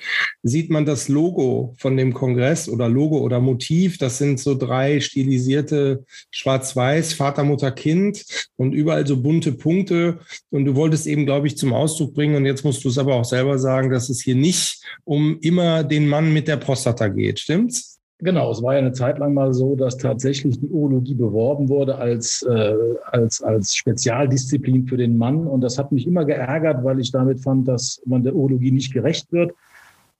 sieht 0.42 0.68
man 0.68 0.84
das 0.84 1.08
Logo 1.08 1.74
von 1.78 1.96
dem 1.96 2.12
Kongress 2.12 2.68
oder 2.68 2.88
Logo 2.88 3.18
oder 3.18 3.38
Motiv. 3.38 3.98
Das 3.98 4.18
sind 4.18 4.40
so 4.40 4.56
drei 4.56 4.98
stilisierte 4.98 6.04
Schwarz-Weiß, 6.32 7.12
Vater, 7.12 7.44
Mutter, 7.44 7.70
Kind 7.70 8.24
und 8.56 8.72
überall 8.72 9.06
so 9.06 9.22
bunte 9.22 9.52
Punkte. 9.52 10.18
Und 10.50 10.64
du 10.64 10.74
wolltest 10.74 11.06
eben, 11.06 11.24
glaube 11.24 11.46
ich, 11.46 11.56
zum 11.56 11.72
Ausdruck 11.72 12.14
bringen, 12.14 12.34
und 12.34 12.46
jetzt 12.46 12.64
musst 12.64 12.82
du 12.82 12.88
es 12.88 12.98
aber 12.98 13.14
auch 13.14 13.24
selber 13.24 13.58
sagen, 13.60 13.90
dass 13.90 14.10
es 14.10 14.22
hier 14.22 14.34
nicht 14.34 14.71
um 15.04 15.38
immer 15.40 15.84
den 15.84 16.08
Mann 16.08 16.32
mit 16.32 16.48
der 16.48 16.56
Prostata 16.56 17.08
geht. 17.08 17.40
Stimmt's? 17.40 17.92
Genau, 18.18 18.52
es 18.52 18.62
war 18.62 18.74
ja 18.74 18.78
eine 18.78 18.92
Zeit 18.92 19.18
lang 19.18 19.34
mal 19.34 19.52
so, 19.52 19.74
dass 19.74 19.96
tatsächlich 19.96 20.60
die 20.60 20.68
Urologie 20.68 21.16
beworben 21.16 21.68
wurde 21.68 21.96
als, 21.96 22.42
äh, 22.48 22.74
als, 23.10 23.42
als 23.42 23.74
Spezialdisziplin 23.74 24.86
für 24.86 24.96
den 24.96 25.18
Mann. 25.18 25.48
Und 25.48 25.60
das 25.60 25.76
hat 25.76 25.90
mich 25.90 26.06
immer 26.06 26.24
geärgert, 26.24 26.84
weil 26.84 27.00
ich 27.00 27.10
damit 27.10 27.40
fand, 27.40 27.66
dass 27.66 28.00
man 28.06 28.22
der 28.22 28.36
Urologie 28.36 28.70
nicht 28.70 28.92
gerecht 28.92 29.32
wird. 29.32 29.52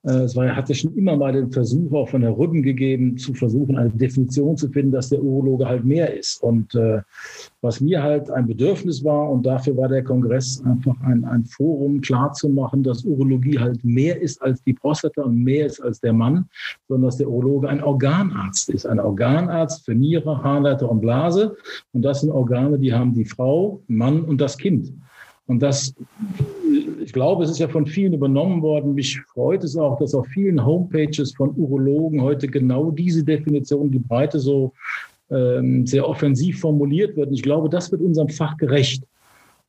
Äh, 0.05 0.23
es 0.23 0.37
war, 0.37 0.55
hat 0.55 0.69
ja 0.69 0.75
schon 0.75 0.95
immer 0.95 1.17
mal 1.17 1.33
den 1.33 1.51
Versuch 1.51 1.93
auch 1.93 2.09
von 2.09 2.23
der 2.23 2.37
Rüben 2.37 2.63
gegeben, 2.63 3.17
zu 3.17 3.35
versuchen, 3.35 3.77
eine 3.77 3.91
Definition 3.91 4.57
zu 4.57 4.69
finden, 4.69 4.93
dass 4.93 5.11
der 5.11 5.23
Urologe 5.23 5.67
halt 5.67 5.85
mehr 5.85 6.17
ist. 6.17 6.43
Und 6.43 6.75
äh, 6.75 7.03
was 7.61 7.81
mir 7.81 8.03
halt 8.03 8.31
ein 8.31 8.47
Bedürfnis 8.47 9.05
war, 9.05 9.31
und 9.31 9.45
dafür 9.47 9.77
war 9.77 9.89
der 9.89 10.03
Kongress 10.03 10.63
einfach 10.65 11.01
ein, 11.03 11.25
ein 11.25 11.45
Forum, 11.45 12.01
klarzumachen, 12.01 12.83
dass 12.83 13.05
Urologie 13.05 13.59
halt 13.59 13.85
mehr 13.85 14.21
ist 14.21 14.43
als 14.43 14.63
die 14.65 14.75
Prostata 14.75 15.23
und 15.23 15.43
mehr 15.43 15.67
ist 15.67 15.81
als 15.81 16.01
der 16.01 16.13
Mann, 16.13 16.47
sondern 16.89 17.09
dass 17.09 17.19
der 17.19 17.29
Urologe 17.29 17.69
ein 17.69 17.83
Organarzt 17.83 18.71
ist. 18.71 18.87
Ein 18.87 19.01
Organarzt 19.01 19.85
für 19.85 19.95
Niere, 19.95 20.43
Harnleiter 20.43 20.91
und 20.91 21.01
Blase. 21.01 21.57
Und 21.93 22.03
das 22.03 22.21
sind 22.21 22.31
Organe, 22.31 22.79
die 22.79 22.93
haben 22.93 23.15
die 23.15 23.25
Frau, 23.25 23.81
Mann 23.87 24.23
und 24.23 24.41
das 24.41 24.59
Kind. 24.59 24.93
Und 25.47 25.61
das 25.61 25.95
ich 27.03 27.13
glaube, 27.13 27.45
es 27.45 27.51
ist 27.51 27.59
ja 27.59 27.69
von 27.69 27.87
vielen 27.87 28.13
übernommen 28.13 28.63
worden. 28.63 28.95
Mich 28.95 29.21
freut 29.33 29.65
es 29.65 29.77
auch, 29.77 29.99
dass 29.99 30.15
auf 30.15 30.27
vielen 30.29 30.65
Homepages 30.65 31.35
von 31.35 31.55
Urologen 31.57 32.23
heute 32.23 32.47
genau 32.47 32.91
diese 32.91 33.25
Definition, 33.25 33.91
die 33.91 33.99
Breite 33.99 34.39
so 34.39 34.73
ähm, 35.31 35.87
sehr 35.87 36.09
offensiv 36.09 36.61
formuliert 36.61 37.17
wird. 37.17 37.29
Und 37.29 37.35
ich 37.35 37.43
glaube, 37.43 37.69
das 37.69 37.91
wird 37.91 38.03
unserem 38.03 38.29
Fach 38.29 38.57
gerecht. 38.57 39.05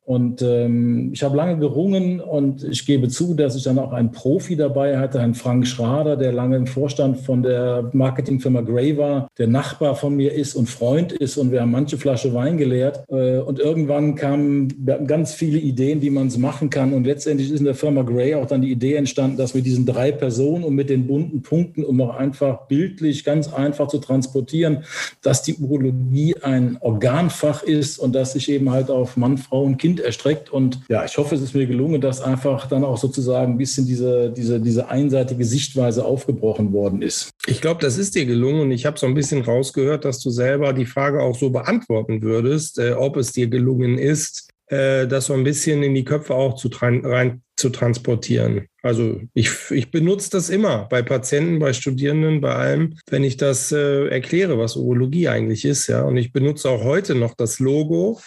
Und 0.06 0.42
ähm, 0.42 1.12
ich 1.14 1.24
habe 1.24 1.38
lange 1.38 1.58
gerungen 1.58 2.20
und 2.20 2.64
ich 2.64 2.86
gebe 2.86 3.08
zu, 3.08 3.36
dass 3.36 3.56
ich 3.56 3.64
dann 3.64 3.80
auch 3.80 3.94
einen 3.94 4.12
Profi 4.12 4.58
dabei 4.58 4.98
hatte, 4.98 5.20
Herrn 5.20 5.34
Frank 5.34 5.66
Schrader, 5.66 6.18
der 6.18 6.34
lange 6.34 6.58
im 6.58 6.68
Vorstand 6.68 7.20
von 7.20 7.42
der 7.42 7.90
Marketingfirma 7.94 8.62
Grey 8.62 8.98
war, 8.98 9.30
der 9.38 9.48
Nachbar 9.48 9.96
von 9.96 10.16
mir 10.16 10.34
ist 10.34 10.56
und 10.56 10.68
Freund 10.68 11.14
ist 11.14 11.38
und 11.38 11.52
wir 11.52 11.62
haben 11.62 11.72
manche 11.72 11.98
Flasche 11.98 12.34
Wein 12.34 12.58
geleert. 12.58 13.06
Äh, 13.08 13.38
und 13.38 13.60
irgendwann 13.60 14.16
kamen 14.16 14.86
ganz 15.08 15.34
viele 15.34 15.58
Ideen, 15.58 16.02
wie 16.02 16.10
man 16.10 16.28
es 16.28 16.38
machen 16.38 16.70
kann. 16.70 16.94
Und 16.94 17.06
letztendlich 17.06 17.50
ist 17.50 17.60
in 17.60 17.66
der 17.66 17.76
Firma 17.76 18.02
Grey 18.02 18.36
auch 18.36 18.46
dann 18.46 18.62
die 18.62 18.72
Idee 18.72 18.96
entstanden, 18.96 19.38
dass 19.38 19.56
wir 19.56 19.62
diesen 19.62 19.86
drei 19.86 20.12
Personen 20.12 20.66
und 20.66 20.76
mit 20.76 20.90
den 20.90 21.08
bunten 21.08 21.44
Punkten, 21.44 21.86
um 21.86 22.02
auch 22.02 22.18
einfach 22.18 22.68
bildlich 22.68 23.24
ganz 23.24 23.54
einfach 23.54 23.88
zu 23.88 24.00
transportieren, 24.00 24.84
dass 25.22 25.44
die 25.44 25.56
Urologie 25.56 26.36
ein 26.42 26.78
Organfach 26.82 27.64
ist 27.64 28.00
und 28.00 28.14
dass 28.14 28.34
sich 28.34 28.52
eben 28.52 28.70
halt 28.70 28.90
auf 28.90 29.16
Mann, 29.16 29.38
Frau 29.38 29.64
und 29.64 29.78
Kind 29.78 29.93
Kind 29.94 30.06
erstreckt. 30.06 30.50
Und 30.52 30.80
ja, 30.90 31.06
ich 31.06 31.18
hoffe, 31.18 31.36
es 31.36 31.42
ist 31.42 31.54
mir 31.54 31.68
gelungen, 31.68 32.02
dass 32.02 32.22
einfach 32.22 32.68
dann 32.68 32.84
auch 32.84 32.98
sozusagen 32.98 33.54
ein 33.54 33.58
bisschen 33.58 33.86
diese, 33.86 34.32
diese, 34.32 34.60
diese 34.60 34.90
einseitige 34.90 35.46
Sichtweise 35.46 36.04
aufgebrochen 36.04 36.74
worden 36.74 37.02
ist. 37.02 37.30
Ich 37.46 37.62
glaube, 37.62 37.82
das 37.82 37.98
ist 37.98 38.16
dir 38.16 38.26
gelungen 38.26 38.62
und 38.62 38.72
ich 38.72 38.86
habe 38.86 38.98
so 38.98 39.06
ein 39.06 39.14
bisschen 39.14 39.42
rausgehört, 39.42 40.06
dass 40.06 40.20
du 40.20 40.32
selber 40.32 40.74
die 40.74 40.88
Frage 40.88 41.22
auch 41.22 41.38
so 41.38 41.52
beantworten 41.52 42.22
würdest, 42.24 42.80
äh, 42.80 42.94
ob 42.94 43.18
es 43.18 43.34
dir 43.34 43.48
gelungen 43.48 44.00
ist, 44.00 44.50
äh, 44.68 45.08
das 45.08 45.28
so 45.28 45.34
ein 45.34 45.44
bisschen 45.44 45.84
in 45.84 45.94
die 45.94 46.06
Köpfe 46.06 46.34
auch 46.34 46.56
zu 46.56 46.70
rein 46.82 47.42
zu 47.56 47.70
transportieren. 47.70 48.68
Also 48.82 49.22
ich, 49.34 49.50
ich 49.70 49.92
benutze 49.92 50.32
das 50.32 50.50
immer 50.50 50.88
bei 50.90 51.04
Patienten, 51.04 51.60
bei 51.60 51.72
Studierenden, 51.72 52.42
bei 52.42 52.54
allem, 52.56 52.98
wenn 53.10 53.24
ich 53.24 53.38
das 53.38 53.72
äh, 53.72 54.08
erkläre, 54.08 54.58
was 54.58 54.76
Urologie 54.76 55.28
eigentlich 55.28 55.64
ist. 55.64 55.88
Ja, 55.88 56.02
und 56.02 56.18
ich 56.18 56.34
benutze 56.34 56.70
auch 56.70 56.84
heute 56.84 57.14
noch 57.14 57.36
das 57.36 57.60
Logo 57.60 58.20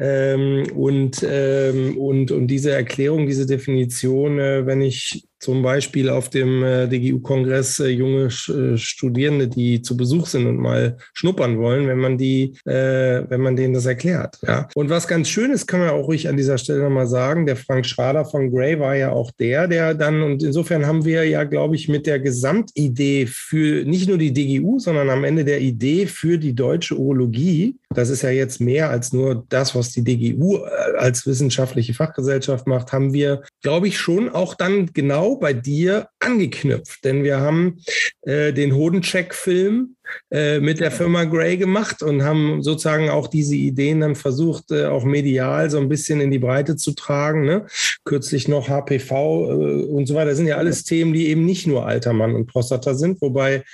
ähm, 0.00 0.64
und, 0.76 1.26
ähm, 1.28 1.98
und, 1.98 2.30
und 2.30 2.46
diese 2.46 2.70
Erklärung, 2.70 3.26
diese 3.26 3.46
Definition, 3.46 4.38
äh, 4.38 4.64
wenn 4.64 4.80
ich 4.80 5.26
zum 5.40 5.62
Beispiel 5.62 6.10
auf 6.10 6.30
dem 6.30 6.62
äh, 6.62 6.88
DGU-Kongress 6.88 7.80
äh, 7.80 7.88
junge 7.88 8.26
äh, 8.26 8.76
Studierende, 8.76 9.48
die 9.48 9.82
zu 9.82 9.96
Besuch 9.96 10.26
sind 10.26 10.46
und 10.46 10.56
mal 10.56 10.96
schnuppern 11.14 11.58
wollen, 11.58 11.86
wenn 11.86 11.98
man 11.98 12.18
die, 12.18 12.54
wenn 12.64 13.40
man 13.40 13.56
denen 13.56 13.74
das 13.74 13.86
erklärt. 13.86 14.38
Ja. 14.46 14.68
Und 14.74 14.90
was 14.90 15.08
ganz 15.08 15.28
schön 15.28 15.50
ist, 15.50 15.66
kann 15.66 15.80
man 15.80 15.90
auch 15.90 16.06
ruhig 16.06 16.28
an 16.28 16.36
dieser 16.36 16.58
Stelle 16.58 16.82
nochmal 16.82 17.06
sagen, 17.06 17.46
der 17.46 17.56
Frank 17.56 17.86
Schrader 17.86 18.24
von 18.24 18.50
Gray 18.50 18.78
war 18.78 18.96
ja 18.96 19.10
auch 19.10 19.30
der, 19.32 19.68
der 19.68 19.94
dann, 19.94 20.22
und 20.22 20.42
insofern 20.42 20.86
haben 20.86 21.04
wir 21.04 21.24
ja, 21.24 21.44
glaube 21.44 21.76
ich, 21.76 21.88
mit 21.88 22.06
der 22.06 22.18
Gesamtidee 22.20 23.26
für 23.26 23.84
nicht 23.84 24.08
nur 24.08 24.18
die 24.18 24.32
DGU, 24.32 24.78
sondern 24.78 25.10
am 25.10 25.24
Ende 25.24 25.44
der 25.44 25.60
Idee 25.60 26.06
für 26.06 26.38
die 26.38 26.54
deutsche 26.54 26.96
Urologie, 26.96 27.76
das 27.94 28.10
ist 28.10 28.22
ja 28.22 28.30
jetzt 28.30 28.60
mehr 28.60 28.90
als 28.90 29.12
nur 29.12 29.44
das, 29.48 29.74
was 29.74 29.92
die 29.92 30.04
DGU 30.04 30.58
als 30.96 31.26
wissenschaftliche 31.26 31.94
Fachgesellschaft 31.94 32.66
macht, 32.66 32.92
haben 32.92 33.12
wir, 33.12 33.42
glaube 33.62 33.88
ich, 33.88 33.98
schon 33.98 34.28
auch 34.28 34.54
dann 34.54 34.90
genau 34.92 35.27
genau 35.28 35.36
bei 35.36 35.52
dir 35.52 36.08
angeknüpft, 36.20 37.04
denn 37.04 37.22
wir 37.22 37.40
haben 37.40 37.78
äh, 38.22 38.52
den 38.52 38.74
Hodencheck-Film 38.74 39.96
äh, 40.30 40.58
mit 40.60 40.80
der 40.80 40.90
Firma 40.90 41.24
Gray 41.24 41.56
gemacht 41.56 42.02
und 42.02 42.22
haben 42.22 42.62
sozusagen 42.62 43.10
auch 43.10 43.26
diese 43.26 43.56
Ideen 43.56 44.00
dann 44.00 44.14
versucht, 44.14 44.70
äh, 44.70 44.86
auch 44.86 45.04
medial 45.04 45.70
so 45.70 45.78
ein 45.78 45.88
bisschen 45.88 46.20
in 46.20 46.30
die 46.30 46.38
Breite 46.38 46.76
zu 46.76 46.92
tragen. 46.92 47.44
Ne? 47.44 47.66
Kürzlich 48.04 48.48
noch 48.48 48.68
HPV 48.68 49.12
äh, 49.12 49.84
und 49.84 50.06
so 50.06 50.14
weiter. 50.14 50.30
Das 50.30 50.38
sind 50.38 50.46
ja 50.46 50.56
alles 50.56 50.84
Themen, 50.84 51.12
die 51.12 51.28
eben 51.28 51.44
nicht 51.44 51.66
nur 51.66 51.86
alter 51.86 52.12
Mann 52.12 52.34
und 52.34 52.46
Prostata 52.46 52.94
sind, 52.94 53.20
wobei 53.20 53.64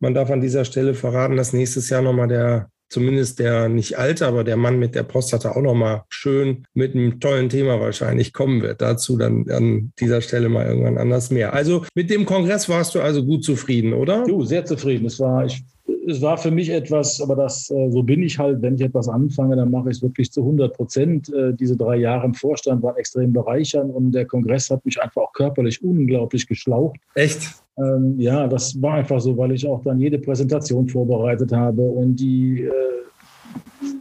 man 0.00 0.14
darf 0.14 0.30
an 0.30 0.40
dieser 0.40 0.64
Stelle 0.64 0.94
verraten, 0.94 1.36
dass 1.36 1.52
nächstes 1.52 1.88
Jahr 1.90 2.02
nochmal 2.02 2.28
der 2.28 2.70
zumindest 2.88 3.38
der 3.38 3.68
nicht 3.68 3.98
alte, 3.98 4.26
aber 4.26 4.44
der 4.44 4.56
Mann 4.56 4.78
mit 4.78 4.94
der 4.94 5.02
Prostata 5.02 5.52
auch 5.52 5.62
nochmal 5.62 6.02
schön 6.08 6.66
mit 6.74 6.94
einem 6.94 7.20
tollen 7.20 7.48
Thema 7.48 7.80
wahrscheinlich 7.80 8.32
kommen 8.32 8.62
wird. 8.62 8.80
Dazu 8.82 9.16
dann 9.16 9.48
an 9.50 9.92
dieser 9.98 10.20
Stelle 10.20 10.48
mal 10.48 10.66
irgendwann 10.66 10.98
anders 10.98 11.30
mehr. 11.30 11.52
Also 11.52 11.84
mit 11.94 12.10
dem 12.10 12.24
Kongress 12.24 12.68
warst 12.68 12.94
du 12.94 13.00
also 13.00 13.24
gut 13.24 13.44
zufrieden, 13.44 13.92
oder? 13.92 14.24
Du, 14.24 14.44
sehr 14.44 14.64
zufrieden. 14.64 15.06
Es 15.06 15.18
war, 15.20 15.44
ich, 15.44 15.64
es 16.06 16.22
war 16.22 16.36
für 16.36 16.50
mich 16.50 16.70
etwas, 16.70 17.20
aber 17.20 17.36
das, 17.36 17.70
äh, 17.70 17.90
so 17.90 18.02
bin 18.02 18.22
ich 18.22 18.38
halt, 18.38 18.62
wenn 18.62 18.74
ich 18.74 18.80
etwas 18.80 19.08
anfange, 19.08 19.56
dann 19.56 19.70
mache 19.70 19.90
ich 19.90 19.96
es 19.96 20.02
wirklich 20.02 20.30
zu 20.32 20.40
100 20.40 20.74
Prozent. 20.74 21.32
Äh, 21.32 21.54
diese 21.54 21.76
drei 21.76 21.96
Jahre 21.96 22.26
im 22.26 22.34
Vorstand 22.34 22.82
waren 22.82 22.96
extrem 22.96 23.32
bereichernd 23.32 23.94
und 23.94 24.12
der 24.12 24.26
Kongress 24.26 24.70
hat 24.70 24.84
mich 24.84 25.00
einfach 25.00 25.22
auch 25.22 25.32
körperlich 25.32 25.82
unglaublich 25.82 26.46
geschlaucht. 26.46 26.98
Echt? 27.14 27.48
Ähm, 27.76 28.18
ja, 28.18 28.46
das 28.46 28.80
war 28.80 28.94
einfach 28.94 29.20
so, 29.20 29.36
weil 29.36 29.52
ich 29.52 29.66
auch 29.66 29.82
dann 29.82 29.98
jede 29.98 30.18
Präsentation 30.18 30.88
vorbereitet 30.88 31.52
habe 31.52 31.82
und 31.82 32.16
die 32.16 32.62
äh, 32.62 32.72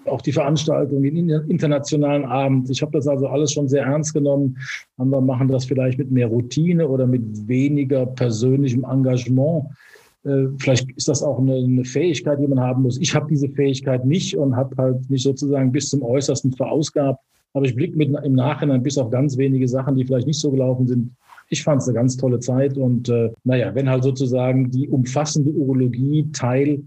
auch 0.06 0.22
die 0.22 0.32
Veranstaltung, 0.32 1.02
den 1.02 1.30
internationalen 1.30 2.26
Abend. 2.26 2.70
Ich 2.70 2.82
habe 2.82 2.92
das 2.92 3.08
also 3.08 3.28
alles 3.28 3.52
schon 3.54 3.68
sehr 3.68 3.84
ernst 3.84 4.14
genommen. 4.14 4.58
wir 4.98 5.22
machen 5.22 5.48
das 5.48 5.66
vielleicht 5.66 5.98
mit 5.98 6.12
mehr 6.12 6.28
Routine 6.28 6.88
oder 6.88 7.08
mit 7.08 7.48
weniger 7.48 8.06
persönlichem 8.06 8.84
Engagement. 8.84 9.66
Äh, 10.26 10.48
vielleicht 10.58 10.90
ist 10.92 11.08
das 11.08 11.22
auch 11.22 11.40
eine, 11.40 11.56
eine, 11.56 11.86
Fähigkeit, 11.86 12.40
die 12.40 12.48
man 12.48 12.60
haben 12.60 12.84
muss. 12.84 13.00
Ich 13.00 13.14
habe 13.14 13.28
diese 13.30 13.50
Fähigkeit 13.50 14.06
nicht 14.06 14.38
und 14.38 14.56
habe 14.56 14.76
halt 14.78 15.10
mich 15.10 15.24
sozusagen 15.24 15.72
bis 15.72 15.90
zum 15.90 16.02
Äußersten 16.04 16.52
verausgabt. 16.54 17.20
Aber 17.54 17.66
ich 17.66 17.76
blicke 17.76 18.02
im 18.02 18.34
Nachhinein 18.34 18.82
bis 18.82 18.98
auf 18.98 19.12
ganz 19.12 19.38
wenige 19.38 19.68
Sachen, 19.68 19.96
die 19.96 20.06
vielleicht 20.06 20.28
nicht 20.28 20.40
so 20.40 20.50
gelaufen 20.50 20.88
sind, 20.88 21.12
ich 21.50 21.64
fand 21.64 21.82
es 21.82 21.88
eine 21.88 21.96
ganz 21.96 22.18
tolle 22.18 22.40
Zeit 22.40 22.78
und 22.78 23.10
äh, 23.10 23.32
naja, 23.44 23.76
wenn 23.76 23.90
halt 23.90 24.04
sozusagen 24.04 24.72
die 24.72 24.90
umfassende 24.90 25.52
Urologie 25.52 26.30
Teil 26.32 26.84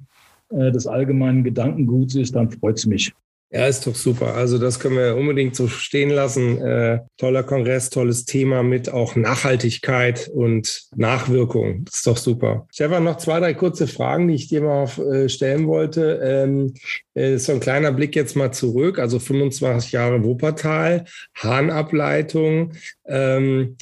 äh, 0.50 0.72
des 0.72 0.86
allgemeinen 0.86 1.44
Gedankenguts 1.44 2.14
ist, 2.16 2.34
dann 2.34 2.50
freut 2.50 2.78
es 2.78 2.86
mich. 2.86 3.12
Ja, 3.50 3.68
ist 3.68 3.86
doch 3.86 3.94
super. 3.94 4.34
Also 4.34 4.58
das 4.58 4.80
können 4.80 4.96
wir 4.96 5.14
unbedingt 5.16 5.54
so 5.54 5.68
stehen 5.68 6.10
lassen. 6.10 6.60
Äh, 6.60 6.98
toller 7.16 7.44
Kongress, 7.44 7.90
tolles 7.90 8.24
Thema 8.24 8.64
mit 8.64 8.88
auch 8.88 9.14
Nachhaltigkeit 9.14 10.28
und 10.34 10.88
Nachwirkung. 10.96 11.84
Das 11.84 11.94
ist 11.94 12.06
doch 12.08 12.16
super. 12.16 12.66
Stefan, 12.72 13.04
noch 13.04 13.18
zwei, 13.18 13.38
drei 13.38 13.54
kurze 13.54 13.86
Fragen, 13.86 14.26
die 14.26 14.34
ich 14.34 14.48
dir 14.48 14.62
mal 14.62 14.88
äh, 14.98 15.28
stellen 15.28 15.68
wollte. 15.68 16.20
Ähm, 16.24 16.74
äh, 17.14 17.38
so 17.38 17.52
ein 17.52 17.60
kleiner 17.60 17.92
Blick 17.92 18.16
jetzt 18.16 18.34
mal 18.34 18.50
zurück. 18.50 18.98
Also 18.98 19.20
25 19.20 19.92
Jahre 19.92 20.24
Wuppertal, 20.24 21.04
Harnableitung. 21.36 22.72
Ähm, 23.06 23.76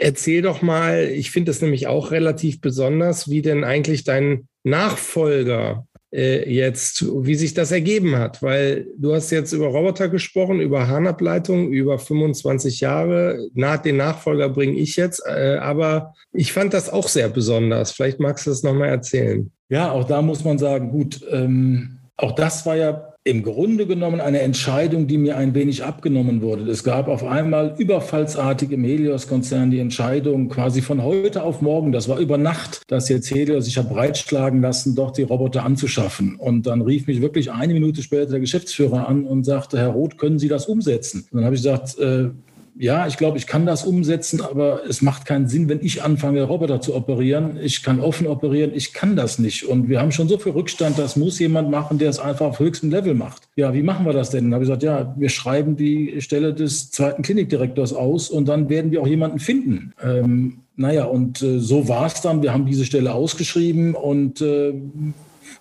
erzähl 0.00 0.42
doch 0.42 0.62
mal, 0.62 1.04
ich 1.04 1.30
finde 1.30 1.52
das 1.52 1.62
nämlich 1.62 1.86
auch 1.86 2.10
relativ 2.10 2.60
besonders, 2.60 3.30
wie 3.30 3.40
denn 3.40 3.62
eigentlich 3.62 4.02
dein 4.02 4.48
Nachfolger 4.64 5.86
äh, 6.14 6.48
jetzt, 6.48 7.04
wie 7.24 7.34
sich 7.34 7.54
das 7.54 7.72
ergeben 7.72 8.16
hat, 8.16 8.40
weil 8.40 8.86
du 8.96 9.14
hast 9.14 9.30
jetzt 9.30 9.52
über 9.52 9.66
Roboter 9.66 10.08
gesprochen, 10.08 10.60
über 10.60 10.86
Harnableitung, 10.86 11.70
über 11.70 11.98
25 11.98 12.80
Jahre. 12.80 13.48
Na, 13.54 13.76
den 13.76 13.96
Nachfolger 13.96 14.48
bringe 14.48 14.76
ich 14.76 14.96
jetzt, 14.96 15.22
äh, 15.26 15.56
aber 15.56 16.14
ich 16.32 16.52
fand 16.52 16.72
das 16.72 16.88
auch 16.88 17.08
sehr 17.08 17.28
besonders. 17.28 17.90
Vielleicht 17.90 18.20
magst 18.20 18.46
du 18.46 18.50
das 18.50 18.62
nochmal 18.62 18.90
erzählen. 18.90 19.50
Ja, 19.68 19.90
auch 19.90 20.04
da 20.04 20.22
muss 20.22 20.44
man 20.44 20.58
sagen, 20.58 20.90
gut, 20.90 21.20
ähm, 21.30 21.98
auch 22.16 22.32
das 22.32 22.64
war 22.64 22.76
ja 22.76 23.13
im 23.26 23.42
Grunde 23.42 23.86
genommen 23.86 24.20
eine 24.20 24.42
Entscheidung, 24.42 25.06
die 25.06 25.16
mir 25.16 25.38
ein 25.38 25.54
wenig 25.54 25.82
abgenommen 25.82 26.42
wurde. 26.42 26.70
Es 26.70 26.84
gab 26.84 27.08
auf 27.08 27.24
einmal 27.24 27.74
überfallsartig 27.78 28.70
im 28.70 28.84
Helios-Konzern 28.84 29.70
die 29.70 29.78
Entscheidung 29.78 30.50
quasi 30.50 30.82
von 30.82 31.02
heute 31.02 31.42
auf 31.42 31.62
morgen, 31.62 31.90
das 31.90 32.06
war 32.06 32.18
über 32.18 32.36
Nacht, 32.36 32.82
dass 32.88 33.08
jetzt 33.08 33.30
Helios 33.30 33.64
sich 33.64 33.78
hat 33.78 33.88
breitschlagen 33.88 34.60
lassen, 34.60 34.94
doch 34.94 35.10
die 35.10 35.22
Roboter 35.22 35.64
anzuschaffen. 35.64 36.36
Und 36.36 36.66
dann 36.66 36.82
rief 36.82 37.06
mich 37.06 37.22
wirklich 37.22 37.50
eine 37.50 37.72
Minute 37.72 38.02
später 38.02 38.32
der 38.32 38.40
Geschäftsführer 38.40 39.08
an 39.08 39.24
und 39.24 39.44
sagte, 39.44 39.78
Herr 39.78 39.88
Roth, 39.88 40.18
können 40.18 40.38
Sie 40.38 40.48
das 40.48 40.66
umsetzen? 40.66 41.26
Und 41.30 41.38
dann 41.38 41.46
habe 41.46 41.54
ich 41.54 41.62
gesagt, 41.62 41.98
äh, 41.98 42.28
ja, 42.76 43.06
ich 43.06 43.16
glaube, 43.16 43.38
ich 43.38 43.46
kann 43.46 43.66
das 43.66 43.84
umsetzen, 43.84 44.40
aber 44.40 44.80
es 44.88 45.00
macht 45.00 45.26
keinen 45.26 45.48
Sinn, 45.48 45.68
wenn 45.68 45.80
ich 45.80 46.02
anfange, 46.02 46.42
Roboter 46.42 46.80
zu 46.80 46.94
operieren. 46.94 47.58
Ich 47.62 47.82
kann 47.82 48.00
offen 48.00 48.26
operieren, 48.26 48.72
ich 48.74 48.92
kann 48.92 49.14
das 49.14 49.38
nicht. 49.38 49.64
Und 49.64 49.88
wir 49.88 50.00
haben 50.00 50.10
schon 50.10 50.28
so 50.28 50.38
viel 50.38 50.52
Rückstand, 50.52 50.98
das 50.98 51.16
muss 51.16 51.38
jemand 51.38 51.70
machen, 51.70 51.98
der 51.98 52.10
es 52.10 52.18
einfach 52.18 52.46
auf 52.46 52.58
höchstem 52.58 52.90
Level 52.90 53.14
macht. 53.14 53.42
Ja, 53.54 53.72
wie 53.74 53.82
machen 53.82 54.04
wir 54.06 54.12
das 54.12 54.30
denn? 54.30 54.44
Dann 54.44 54.54
habe 54.54 54.64
ich 54.64 54.68
gesagt, 54.68 54.82
ja, 54.82 55.14
wir 55.16 55.28
schreiben 55.28 55.76
die 55.76 56.20
Stelle 56.20 56.52
des 56.52 56.90
zweiten 56.90 57.22
Klinikdirektors 57.22 57.92
aus 57.92 58.28
und 58.28 58.46
dann 58.48 58.68
werden 58.68 58.90
wir 58.90 59.02
auch 59.02 59.06
jemanden 59.06 59.38
finden. 59.38 59.92
Ähm, 60.02 60.58
naja, 60.76 61.04
und 61.04 61.42
äh, 61.42 61.60
so 61.60 61.88
war 61.88 62.06
es 62.06 62.20
dann. 62.20 62.42
Wir 62.42 62.52
haben 62.52 62.66
diese 62.66 62.84
Stelle 62.84 63.14
ausgeschrieben 63.14 63.94
und 63.94 64.40
äh, 64.40 64.74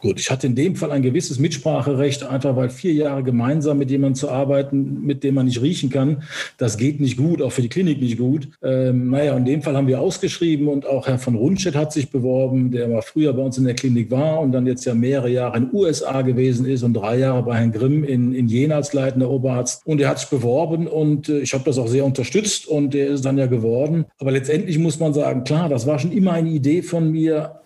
Gut, 0.02 0.20
ich 0.20 0.30
hatte 0.30 0.48
in 0.48 0.56
dem 0.56 0.76
Fall 0.76 0.92
ein 0.92 1.02
gewisses 1.02 1.40
Mitspracherecht, 1.40 2.24
einfach 2.24 2.56
weil 2.56 2.70
vier 2.70 2.94
Jahre 2.94 3.24
gemeinsam 3.24 3.78
mit 3.78 3.92
jemandem 3.92 4.16
zu 4.16 4.30
arbeiten, 4.30 5.02
mit 5.02 5.24
dem 5.24 5.36
man 5.36 5.46
nicht 5.46 5.62
riechen 5.62 5.90
kann, 5.90 6.24
das 6.58 6.78
geht 6.78 7.00
nicht 7.00 7.18
gut, 7.18 7.42
auch 7.42 7.52
für 7.52 7.62
die 7.62 7.70
Klinik 7.70 8.02
nicht 8.02 8.18
gut. 8.18 8.50
Ähm, 8.62 9.10
naja, 9.10 9.36
in 9.36 9.46
dem 9.46 9.62
Fall 9.62 9.76
haben 9.76 9.88
wir 9.88 10.00
ausgeschrieben 10.00 10.68
und 10.68 10.86
auch 10.86 11.08
Herr 11.08 11.20
von 11.20 11.36
Rundstedt 11.36 11.76
hat 11.76 11.94
sich 11.94 12.10
beworben, 12.10 12.72
der 12.72 12.88
mal 12.88 13.02
früher 13.02 13.34
bei 13.34 13.42
uns 13.42 13.58
in 13.58 13.66
der 13.66 13.76
Klinik 13.76 14.12
war 14.12 14.40
und 14.40 14.52
dann 14.52 14.68
jetzt 14.68 14.86
ja 14.86 14.94
mehrere 14.94 15.30
Jahre 15.30 15.58
in 15.58 15.70
den 15.70 15.74
USA 15.74 16.22
gewesen 16.22 16.66
ist 16.66 16.84
und 16.84 16.94
drei 16.94 17.18
Jahre 17.18 17.44
bei 17.44 17.58
Herrn 17.58 17.72
Grimm 17.72 18.04
in, 18.04 18.34
in 18.34 18.48
Jena 18.48 18.76
als 18.76 18.94
leitender 18.94 19.30
Oberarzt. 19.30 19.86
Und 19.86 20.02
er 20.02 20.10
hat 20.10 20.20
sich 20.20 20.30
beworben 20.30 20.88
und 20.88 21.30
äh, 21.30 21.40
ich 21.40 21.54
habe 21.54 21.64
das 21.64 21.78
auch 21.78 21.88
sehr 21.88 22.06
unterstützt 22.06 22.68
und 22.68 22.94
der 22.94 23.08
ist 23.08 23.26
dann 23.26 23.38
ja 23.38 23.46
geworden. 23.46 24.06
Aber 24.20 24.32
letztendlich 24.32 24.78
muss 24.80 25.00
man 25.00 25.14
sagen, 25.14 25.44
klar, 25.44 25.70
das 25.70 25.88
war 25.88 26.00
schon 26.00 26.12
immer 26.12 26.34
eine 26.34 26.50
Idee 26.50 26.82
von 26.82 27.12
mir, 27.12 27.63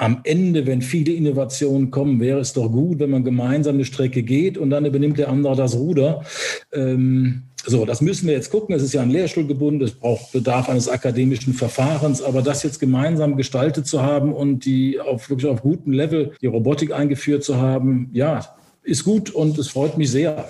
am 0.00 0.20
Ende, 0.24 0.66
wenn 0.66 0.80
viele 0.80 1.12
Innovationen 1.12 1.90
kommen, 1.90 2.20
wäre 2.20 2.40
es 2.40 2.54
doch 2.54 2.70
gut, 2.70 3.00
wenn 3.00 3.10
man 3.10 3.22
gemeinsam 3.22 3.74
eine 3.74 3.84
Strecke 3.84 4.22
geht 4.22 4.56
und 4.56 4.70
dann 4.70 4.86
übernimmt 4.86 5.18
der 5.18 5.28
andere 5.28 5.54
das 5.56 5.76
Ruder. 5.76 6.24
Ähm, 6.72 7.42
so, 7.66 7.84
das 7.84 8.00
müssen 8.00 8.26
wir 8.26 8.32
jetzt 8.32 8.50
gucken. 8.50 8.74
Es 8.74 8.82
ist 8.82 8.94
ja 8.94 9.02
ein 9.02 9.10
Lehrstuhl 9.10 9.46
gebunden, 9.46 9.84
es 9.84 9.92
braucht 9.92 10.32
Bedarf 10.32 10.70
eines 10.70 10.88
akademischen 10.88 11.52
Verfahrens, 11.52 12.22
aber 12.22 12.40
das 12.40 12.62
jetzt 12.62 12.80
gemeinsam 12.80 13.36
gestaltet 13.36 13.86
zu 13.86 14.00
haben 14.00 14.32
und 14.32 14.64
die 14.64 14.98
auf 14.98 15.28
wirklich 15.28 15.50
auf 15.50 15.60
gutem 15.60 15.92
Level 15.92 16.32
die 16.40 16.46
Robotik 16.46 16.92
eingeführt 16.92 17.44
zu 17.44 17.58
haben, 17.58 18.08
ja, 18.14 18.56
ist 18.82 19.04
gut 19.04 19.28
und 19.28 19.58
es 19.58 19.68
freut 19.68 19.98
mich 19.98 20.10
sehr. 20.10 20.48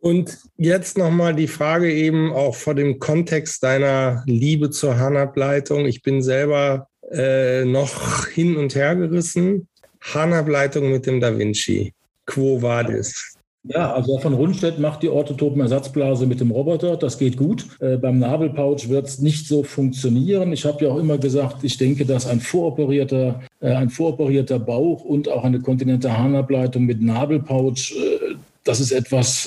Und 0.00 0.36
jetzt 0.56 0.98
nochmal 0.98 1.36
die 1.36 1.46
Frage 1.46 1.92
eben 1.92 2.32
auch 2.32 2.56
vor 2.56 2.74
dem 2.74 2.98
Kontext 2.98 3.62
deiner 3.62 4.24
Liebe 4.26 4.70
zur 4.70 4.98
Handableitung. 4.98 5.86
Ich 5.86 6.02
bin 6.02 6.22
selber 6.22 6.88
äh, 7.10 7.64
noch 7.64 8.26
hin 8.26 8.56
und 8.56 8.74
her 8.74 8.96
gerissen. 8.96 9.68
Harnableitung 10.00 10.90
mit 10.90 11.06
dem 11.06 11.20
Da 11.20 11.36
Vinci. 11.36 11.92
Quo 12.26 12.62
vadis? 12.62 13.36
Ja, 13.64 13.92
also 13.92 14.18
von 14.18 14.32
Rundstedt 14.32 14.78
macht 14.78 15.02
die 15.02 15.10
Orthotopen-Ersatzblase 15.10 16.26
mit 16.26 16.40
dem 16.40 16.50
Roboter. 16.50 16.96
Das 16.96 17.18
geht 17.18 17.36
gut. 17.36 17.66
Äh, 17.80 17.98
beim 17.98 18.18
Nabelpouch 18.18 18.88
wird 18.88 19.06
es 19.06 19.18
nicht 19.18 19.46
so 19.46 19.62
funktionieren. 19.62 20.52
Ich 20.52 20.64
habe 20.64 20.82
ja 20.84 20.90
auch 20.90 20.98
immer 20.98 21.18
gesagt, 21.18 21.62
ich 21.62 21.76
denke, 21.76 22.06
dass 22.06 22.26
ein 22.26 22.40
voroperierter, 22.40 23.40
äh, 23.60 23.72
ein 23.72 23.90
voroperierter 23.90 24.58
Bauch 24.58 25.04
und 25.04 25.28
auch 25.28 25.44
eine 25.44 25.60
kontinente 25.60 26.16
Harnableitung 26.16 26.84
mit 26.84 27.02
Nabelpouch, 27.02 27.92
äh, 27.92 28.34
das 28.64 28.80
ist 28.80 28.92
etwas, 28.92 29.46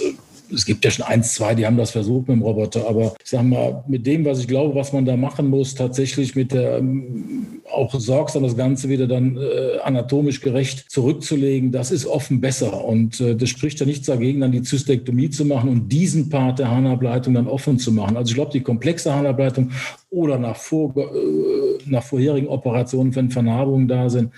es 0.54 0.66
gibt 0.66 0.86
ja 0.86 0.92
schon 0.92 1.06
eins, 1.06 1.34
zwei, 1.34 1.56
die 1.56 1.66
haben 1.66 1.78
das 1.78 1.92
versucht 1.92 2.28
mit 2.28 2.38
dem 2.38 2.44
Roboter, 2.44 2.88
aber 2.88 3.14
ich 3.24 3.30
sag 3.30 3.44
mal, 3.44 3.84
mit 3.88 4.06
dem, 4.06 4.26
was 4.26 4.40
ich 4.40 4.48
glaube, 4.48 4.76
was 4.76 4.94
man 4.94 5.06
da 5.06 5.18
machen 5.18 5.50
muss, 5.50 5.76
tatsächlich 5.76 6.36
mit 6.36 6.52
der 6.52 6.78
ähm, 6.78 7.62
auch 7.72 7.94
sorgsam 7.94 8.44
das 8.44 8.56
Ganze 8.56 8.90
wieder 8.90 9.08
dann 9.08 9.38
äh, 9.38 9.80
anatomisch 9.84 10.42
gerecht 10.42 10.92
zurückzulegen, 10.92 11.72
das 11.72 11.92
ist 11.92 12.06
offen 12.06 12.40
besser. 12.40 12.86
Und 12.86 13.20
äh, 13.20 13.36
das 13.36 13.50
spricht 13.50 13.80
ja 13.80 13.86
nichts 13.86 14.06
dagegen, 14.06 14.42
dann 14.42 14.52
die 14.52 14.62
Zystektomie 14.62 15.30
zu 15.30 15.46
machen 15.46 15.70
und 15.70 15.90
diesen 15.90 16.30
Part 16.30 16.60
der 16.60 16.70
Harnableitung 16.70 17.34
dann 17.34 17.48
offen 17.48 17.80
zu 17.80 17.92
machen. 17.92 18.18
Also 18.18 18.30
ich 18.30 18.36
glaube, 18.36 18.52
die 18.52 18.62
komplexe 18.62 19.14
Harnableitung 19.14 19.72
oder 20.10 20.38
nach, 20.38 20.56
vor, 20.56 20.96
äh, 20.96 21.63
nach 21.86 22.04
vorherigen 22.04 22.48
Operationen, 22.48 23.16
wenn 23.16 23.32
Vernarbungen 23.32 23.88
da 23.88 24.10
sind, 24.10 24.32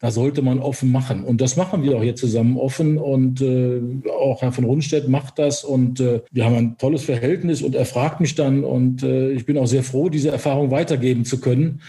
da 0.00 0.10
sollte 0.10 0.42
man 0.42 0.58
offen 0.58 0.90
machen. 0.90 1.24
Und 1.24 1.40
das 1.40 1.56
machen 1.56 1.82
wir 1.82 1.96
auch 1.96 2.02
hier 2.02 2.16
zusammen 2.16 2.56
offen. 2.56 2.98
Und 2.98 3.40
äh, 3.40 3.80
auch 4.08 4.42
Herr 4.42 4.52
von 4.52 4.64
Rundstedt 4.64 5.08
macht 5.08 5.38
das. 5.38 5.64
Und 5.64 6.00
äh, 6.00 6.22
wir 6.30 6.44
haben 6.44 6.56
ein 6.56 6.78
tolles 6.78 7.04
Verhältnis. 7.04 7.62
Und 7.62 7.74
er 7.74 7.86
fragt 7.86 8.20
mich 8.20 8.34
dann. 8.34 8.64
Und 8.64 9.02
äh, 9.02 9.30
ich 9.30 9.46
bin 9.46 9.58
auch 9.58 9.66
sehr 9.66 9.82
froh, 9.82 10.08
diese 10.08 10.30
Erfahrung 10.30 10.70
weitergeben 10.70 11.24
zu 11.24 11.40
können 11.40 11.80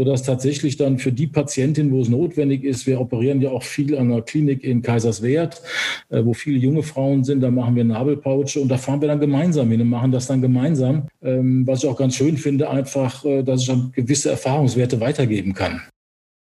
sodass 0.00 0.22
tatsächlich 0.22 0.78
dann 0.78 0.98
für 0.98 1.12
die 1.12 1.26
Patientin, 1.26 1.92
wo 1.92 2.00
es 2.00 2.08
notwendig 2.08 2.64
ist, 2.64 2.86
wir 2.86 2.98
operieren 2.98 3.42
ja 3.42 3.50
auch 3.50 3.62
viel 3.62 3.98
an 3.98 4.08
der 4.08 4.22
Klinik 4.22 4.64
in 4.64 4.80
Kaiserswerth, 4.80 5.60
äh, 6.08 6.24
wo 6.24 6.32
viele 6.32 6.56
junge 6.56 6.82
Frauen 6.82 7.22
sind, 7.22 7.42
da 7.42 7.50
machen 7.50 7.76
wir 7.76 7.84
Nabelpauche 7.84 8.60
und 8.60 8.70
da 8.70 8.78
fahren 8.78 9.02
wir 9.02 9.08
dann 9.08 9.20
gemeinsam 9.20 9.70
hin 9.70 9.82
und 9.82 9.90
machen 9.90 10.10
das 10.10 10.26
dann 10.26 10.40
gemeinsam, 10.40 11.08
ähm, 11.20 11.66
was 11.66 11.84
ich 11.84 11.90
auch 11.90 11.98
ganz 11.98 12.14
schön 12.14 12.38
finde, 12.38 12.70
einfach, 12.70 13.26
äh, 13.26 13.42
dass 13.42 13.60
ich 13.60 13.66
dann 13.66 13.92
gewisse 13.94 14.30
Erfahrungswerte 14.30 15.00
weitergeben 15.00 15.52
kann. 15.52 15.82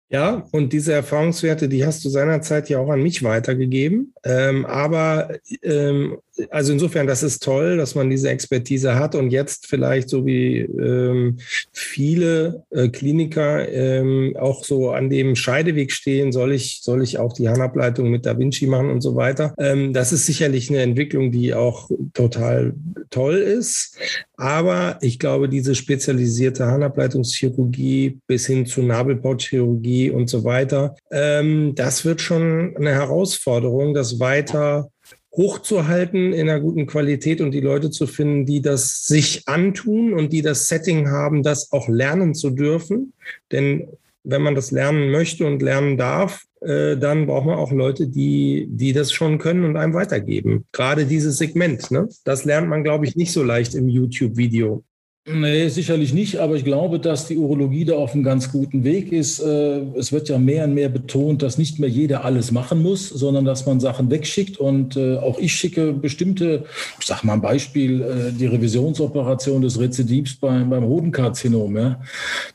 Ja, 0.08 0.46
und 0.52 0.72
diese 0.72 0.94
Erfahrungswerte, 0.94 1.68
die 1.68 1.84
hast 1.84 2.02
du 2.02 2.08
seinerzeit 2.08 2.70
ja 2.70 2.78
auch 2.78 2.88
an 2.88 3.02
mich 3.02 3.22
weitergegeben. 3.22 4.14
Ähm, 4.24 4.64
aber 4.64 5.36
ähm, 5.62 6.16
also 6.50 6.72
insofern, 6.72 7.06
das 7.06 7.22
ist 7.22 7.42
toll, 7.42 7.76
dass 7.76 7.94
man 7.94 8.10
diese 8.10 8.28
Expertise 8.28 8.96
hat 8.96 9.14
und 9.14 9.30
jetzt 9.30 9.66
vielleicht 9.66 10.08
so 10.08 10.26
wie 10.26 10.60
ähm, 10.60 11.38
viele 11.72 12.64
äh, 12.70 12.88
Kliniker 12.88 13.68
ähm, 13.68 14.36
auch 14.38 14.64
so 14.64 14.90
an 14.90 15.10
dem 15.10 15.36
Scheideweg 15.36 15.92
stehen, 15.92 16.32
soll 16.32 16.52
ich, 16.52 16.80
soll 16.82 17.02
ich 17.02 17.18
auch 17.18 17.32
die 17.32 17.48
Handableitung 17.48 18.10
mit 18.10 18.26
Da 18.26 18.38
Vinci 18.38 18.66
machen 18.66 18.90
und 18.90 19.00
so 19.00 19.14
weiter. 19.14 19.54
Ähm, 19.58 19.92
das 19.92 20.12
ist 20.12 20.26
sicherlich 20.26 20.70
eine 20.70 20.82
Entwicklung, 20.82 21.30
die 21.30 21.54
auch 21.54 21.90
total 22.14 22.74
toll 23.10 23.36
ist. 23.36 23.96
Aber 24.36 24.98
ich 25.00 25.18
glaube, 25.18 25.48
diese 25.48 25.74
spezialisierte 25.74 26.66
Handableitungschirurgie 26.66 28.18
bis 28.26 28.46
hin 28.46 28.66
zu 28.66 28.82
Nabelpauchchirurgie 28.82 30.10
und 30.10 30.28
so 30.28 30.42
weiter, 30.42 30.96
ähm, 31.12 31.74
das 31.76 32.04
wird 32.04 32.20
schon 32.20 32.74
eine 32.76 32.90
Herausforderung, 32.90 33.94
das 33.94 34.18
weiter 34.18 34.90
hochzuhalten 35.36 36.32
in 36.32 36.48
einer 36.48 36.60
guten 36.60 36.86
Qualität 36.86 37.40
und 37.40 37.50
die 37.50 37.60
Leute 37.60 37.90
zu 37.90 38.06
finden, 38.06 38.46
die 38.46 38.62
das 38.62 39.06
sich 39.06 39.46
antun 39.46 40.12
und 40.12 40.32
die 40.32 40.42
das 40.42 40.68
Setting 40.68 41.08
haben, 41.08 41.42
das 41.42 41.72
auch 41.72 41.88
lernen 41.88 42.34
zu 42.34 42.50
dürfen. 42.50 43.12
Denn 43.50 43.88
wenn 44.22 44.42
man 44.42 44.54
das 44.54 44.70
lernen 44.70 45.10
möchte 45.10 45.46
und 45.46 45.60
lernen 45.60 45.98
darf, 45.98 46.44
äh, 46.60 46.96
dann 46.96 47.26
braucht 47.26 47.46
man 47.46 47.56
auch 47.56 47.72
Leute, 47.72 48.06
die, 48.06 48.66
die 48.70 48.92
das 48.92 49.12
schon 49.12 49.38
können 49.38 49.64
und 49.64 49.76
einem 49.76 49.94
weitergeben. 49.94 50.66
Gerade 50.72 51.04
dieses 51.04 51.36
Segment, 51.36 51.90
ne? 51.90 52.08
das 52.24 52.44
lernt 52.44 52.68
man, 52.68 52.84
glaube 52.84 53.06
ich, 53.06 53.16
nicht 53.16 53.32
so 53.32 53.42
leicht 53.42 53.74
im 53.74 53.88
YouTube-Video. 53.88 54.82
Nee, 55.26 55.68
sicherlich 55.68 56.12
nicht, 56.12 56.36
aber 56.36 56.54
ich 56.54 56.66
glaube, 56.66 56.98
dass 56.98 57.26
die 57.26 57.38
Urologie 57.38 57.86
da 57.86 57.94
auf 57.94 58.12
einem 58.12 58.24
ganz 58.24 58.52
guten 58.52 58.84
Weg 58.84 59.10
ist. 59.10 59.40
Äh, 59.40 59.80
es 59.96 60.12
wird 60.12 60.28
ja 60.28 60.36
mehr 60.36 60.64
und 60.64 60.74
mehr 60.74 60.90
betont, 60.90 61.40
dass 61.40 61.56
nicht 61.56 61.78
mehr 61.78 61.88
jeder 61.88 62.26
alles 62.26 62.52
machen 62.52 62.82
muss, 62.82 63.08
sondern 63.08 63.46
dass 63.46 63.64
man 63.64 63.80
Sachen 63.80 64.10
wegschickt. 64.10 64.58
Und 64.58 64.98
äh, 64.98 65.16
auch 65.16 65.38
ich 65.38 65.54
schicke 65.54 65.94
bestimmte, 65.94 66.64
ich 67.00 67.06
sage 67.06 67.26
mal 67.26 67.32
ein 67.32 67.40
Beispiel, 67.40 68.02
äh, 68.02 68.32
die 68.38 68.44
Revisionsoperation 68.44 69.62
des 69.62 69.80
Rezidivs 69.80 70.34
beim, 70.34 70.68
beim 70.68 70.84
Hodenkarzinom. 70.84 71.74
Ja, 71.74 72.00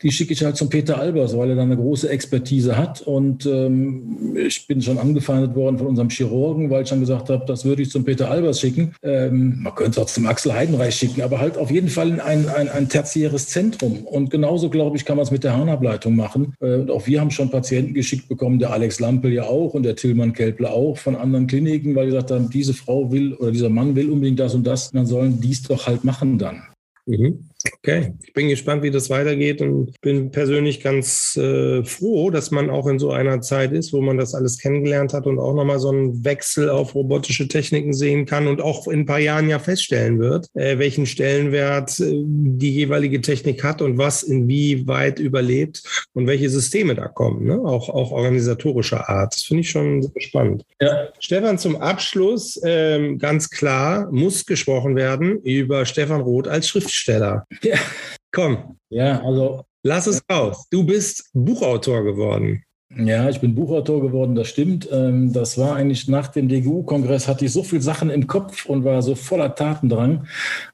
die 0.03 0.11
schicke 0.11 0.33
ich 0.33 0.43
halt 0.43 0.55
zum 0.55 0.69
Peter 0.69 0.99
Albers, 0.99 1.35
weil 1.35 1.49
er 1.49 1.55
da 1.55 1.63
eine 1.63 1.75
große 1.75 2.07
Expertise 2.07 2.77
hat. 2.77 3.01
Und 3.01 3.47
ähm, 3.47 4.37
ich 4.45 4.67
bin 4.67 4.79
schon 4.83 4.99
angefeindet 4.99 5.55
worden 5.55 5.79
von 5.79 5.87
unserem 5.87 6.09
Chirurgen, 6.09 6.69
weil 6.69 6.83
ich 6.83 6.89
dann 6.89 6.99
gesagt 6.99 7.31
habe, 7.31 7.45
das 7.47 7.65
würde 7.65 7.81
ich 7.81 7.89
zum 7.89 8.05
Peter 8.05 8.29
Albers 8.29 8.59
schicken. 8.59 8.93
Ähm, 9.01 9.63
man 9.63 9.73
könnte 9.73 9.91
es 9.93 9.97
auch 9.97 10.13
zum 10.13 10.27
Axel 10.27 10.53
Heidenreich 10.53 10.93
schicken, 10.93 11.23
aber 11.23 11.39
halt 11.39 11.57
auf 11.57 11.71
jeden 11.71 11.89
Fall 11.89 12.09
in 12.09 12.19
ein 12.19 12.58
ein, 12.59 12.69
ein 12.69 12.89
tertiäres 12.89 13.47
Zentrum. 13.47 14.05
Und 14.05 14.29
genauso, 14.29 14.69
glaube 14.69 14.97
ich, 14.97 15.05
kann 15.05 15.17
man 15.17 15.23
es 15.23 15.31
mit 15.31 15.43
der 15.43 15.55
Harnableitung 15.55 16.15
machen. 16.15 16.53
Äh, 16.61 16.75
und 16.75 16.91
auch 16.91 17.07
wir 17.07 17.21
haben 17.21 17.31
schon 17.31 17.49
Patienten 17.49 17.93
geschickt 17.93 18.27
bekommen, 18.27 18.59
der 18.59 18.71
Alex 18.71 18.99
Lampel 18.99 19.33
ja 19.33 19.43
auch 19.43 19.73
und 19.73 19.83
der 19.83 19.95
Tillmann 19.95 20.33
Kelple 20.33 20.69
auch 20.69 20.97
von 20.97 21.15
anderen 21.15 21.47
Kliniken, 21.47 21.95
weil 21.95 22.05
die 22.05 22.11
gesagt 22.11 22.31
haben, 22.31 22.49
diese 22.49 22.73
Frau 22.73 23.11
will 23.11 23.33
oder 23.33 23.51
dieser 23.51 23.69
Mann 23.69 23.95
will 23.95 24.09
unbedingt 24.09 24.39
das 24.39 24.53
und 24.53 24.65
das, 24.65 24.91
dann 24.91 25.05
sollen 25.05 25.39
dies 25.41 25.63
doch 25.63 25.87
halt 25.87 26.03
machen 26.03 26.37
dann. 26.37 26.63
Mhm. 27.05 27.48
Okay, 27.79 28.13
ich 28.23 28.31
bin 28.31 28.47
gespannt, 28.47 28.83
wie 28.83 28.91
das 28.91 29.09
weitergeht 29.09 29.61
und 29.61 29.99
bin 29.99 30.31
persönlich 30.31 30.81
ganz 30.81 31.35
äh, 31.35 31.83
froh, 31.83 32.29
dass 32.29 32.51
man 32.51 32.69
auch 32.69 32.87
in 32.87 32.99
so 32.99 33.11
einer 33.11 33.41
Zeit 33.41 33.73
ist, 33.73 33.91
wo 33.91 33.99
man 33.99 34.17
das 34.17 34.33
alles 34.33 34.59
kennengelernt 34.59 35.11
hat 35.11 35.25
und 35.25 35.39
auch 35.39 35.53
nochmal 35.53 35.79
so 35.79 35.89
einen 35.89 36.23
Wechsel 36.23 36.69
auf 36.69 36.95
robotische 36.95 37.49
Techniken 37.49 37.91
sehen 37.91 38.25
kann 38.25 38.47
und 38.47 38.61
auch 38.61 38.87
in 38.87 39.01
ein 39.01 39.05
paar 39.05 39.19
Jahren 39.19 39.49
ja 39.49 39.59
feststellen 39.59 40.19
wird, 40.19 40.47
äh, 40.53 40.77
welchen 40.77 41.05
Stellenwert 41.05 41.99
äh, 41.99 42.23
die 42.23 42.71
jeweilige 42.71 43.19
Technik 43.19 43.61
hat 43.61 43.81
und 43.81 43.97
was 43.97 44.23
inwieweit 44.23 45.19
überlebt 45.19 46.07
und 46.13 46.27
welche 46.27 46.49
Systeme 46.49 46.95
da 46.95 47.09
kommen, 47.09 47.45
ne? 47.45 47.59
auch, 47.59 47.89
auch 47.89 48.11
organisatorischer 48.11 49.09
Art. 49.09 49.35
Das 49.35 49.43
finde 49.43 49.61
ich 49.61 49.69
schon 49.69 50.09
spannend. 50.17 50.63
Ja. 50.79 51.09
Stefan, 51.19 51.57
zum 51.57 51.75
Abschluss 51.75 52.57
ähm, 52.63 53.17
ganz 53.17 53.49
klar 53.49 54.09
muss 54.13 54.45
gesprochen 54.45 54.95
werden 54.95 55.41
über 55.41 55.85
Stefan 55.85 56.21
Roth 56.21 56.47
als 56.47 56.69
Schriftsteller. 56.69 57.45
Ja. 57.61 57.77
Komm. 58.31 58.77
Ja, 58.89 59.21
also. 59.23 59.65
Lass 59.83 60.07
es 60.07 60.21
raus. 60.29 60.67
Du 60.69 60.85
bist 60.85 61.29
Buchautor 61.33 62.03
geworden. 62.03 62.63
Ja, 62.97 63.29
ich 63.29 63.39
bin 63.39 63.53
Buchautor 63.53 64.01
geworden, 64.01 64.33
das 64.33 64.47
stimmt. 64.47 64.89
Ähm, 64.91 65.31
das 65.31 65.59
war 65.59 65.75
eigentlich 65.75 66.07
nach 66.07 66.27
dem 66.27 66.47
DGU-Kongress, 66.47 67.27
hatte 67.27 67.45
ich 67.45 67.53
so 67.53 67.61
viele 67.61 67.83
Sachen 67.83 68.09
im 68.09 68.25
Kopf 68.25 68.65
und 68.65 68.83
war 68.83 69.03
so 69.03 69.13
voller 69.13 69.53
Tatendrang. 69.53 70.25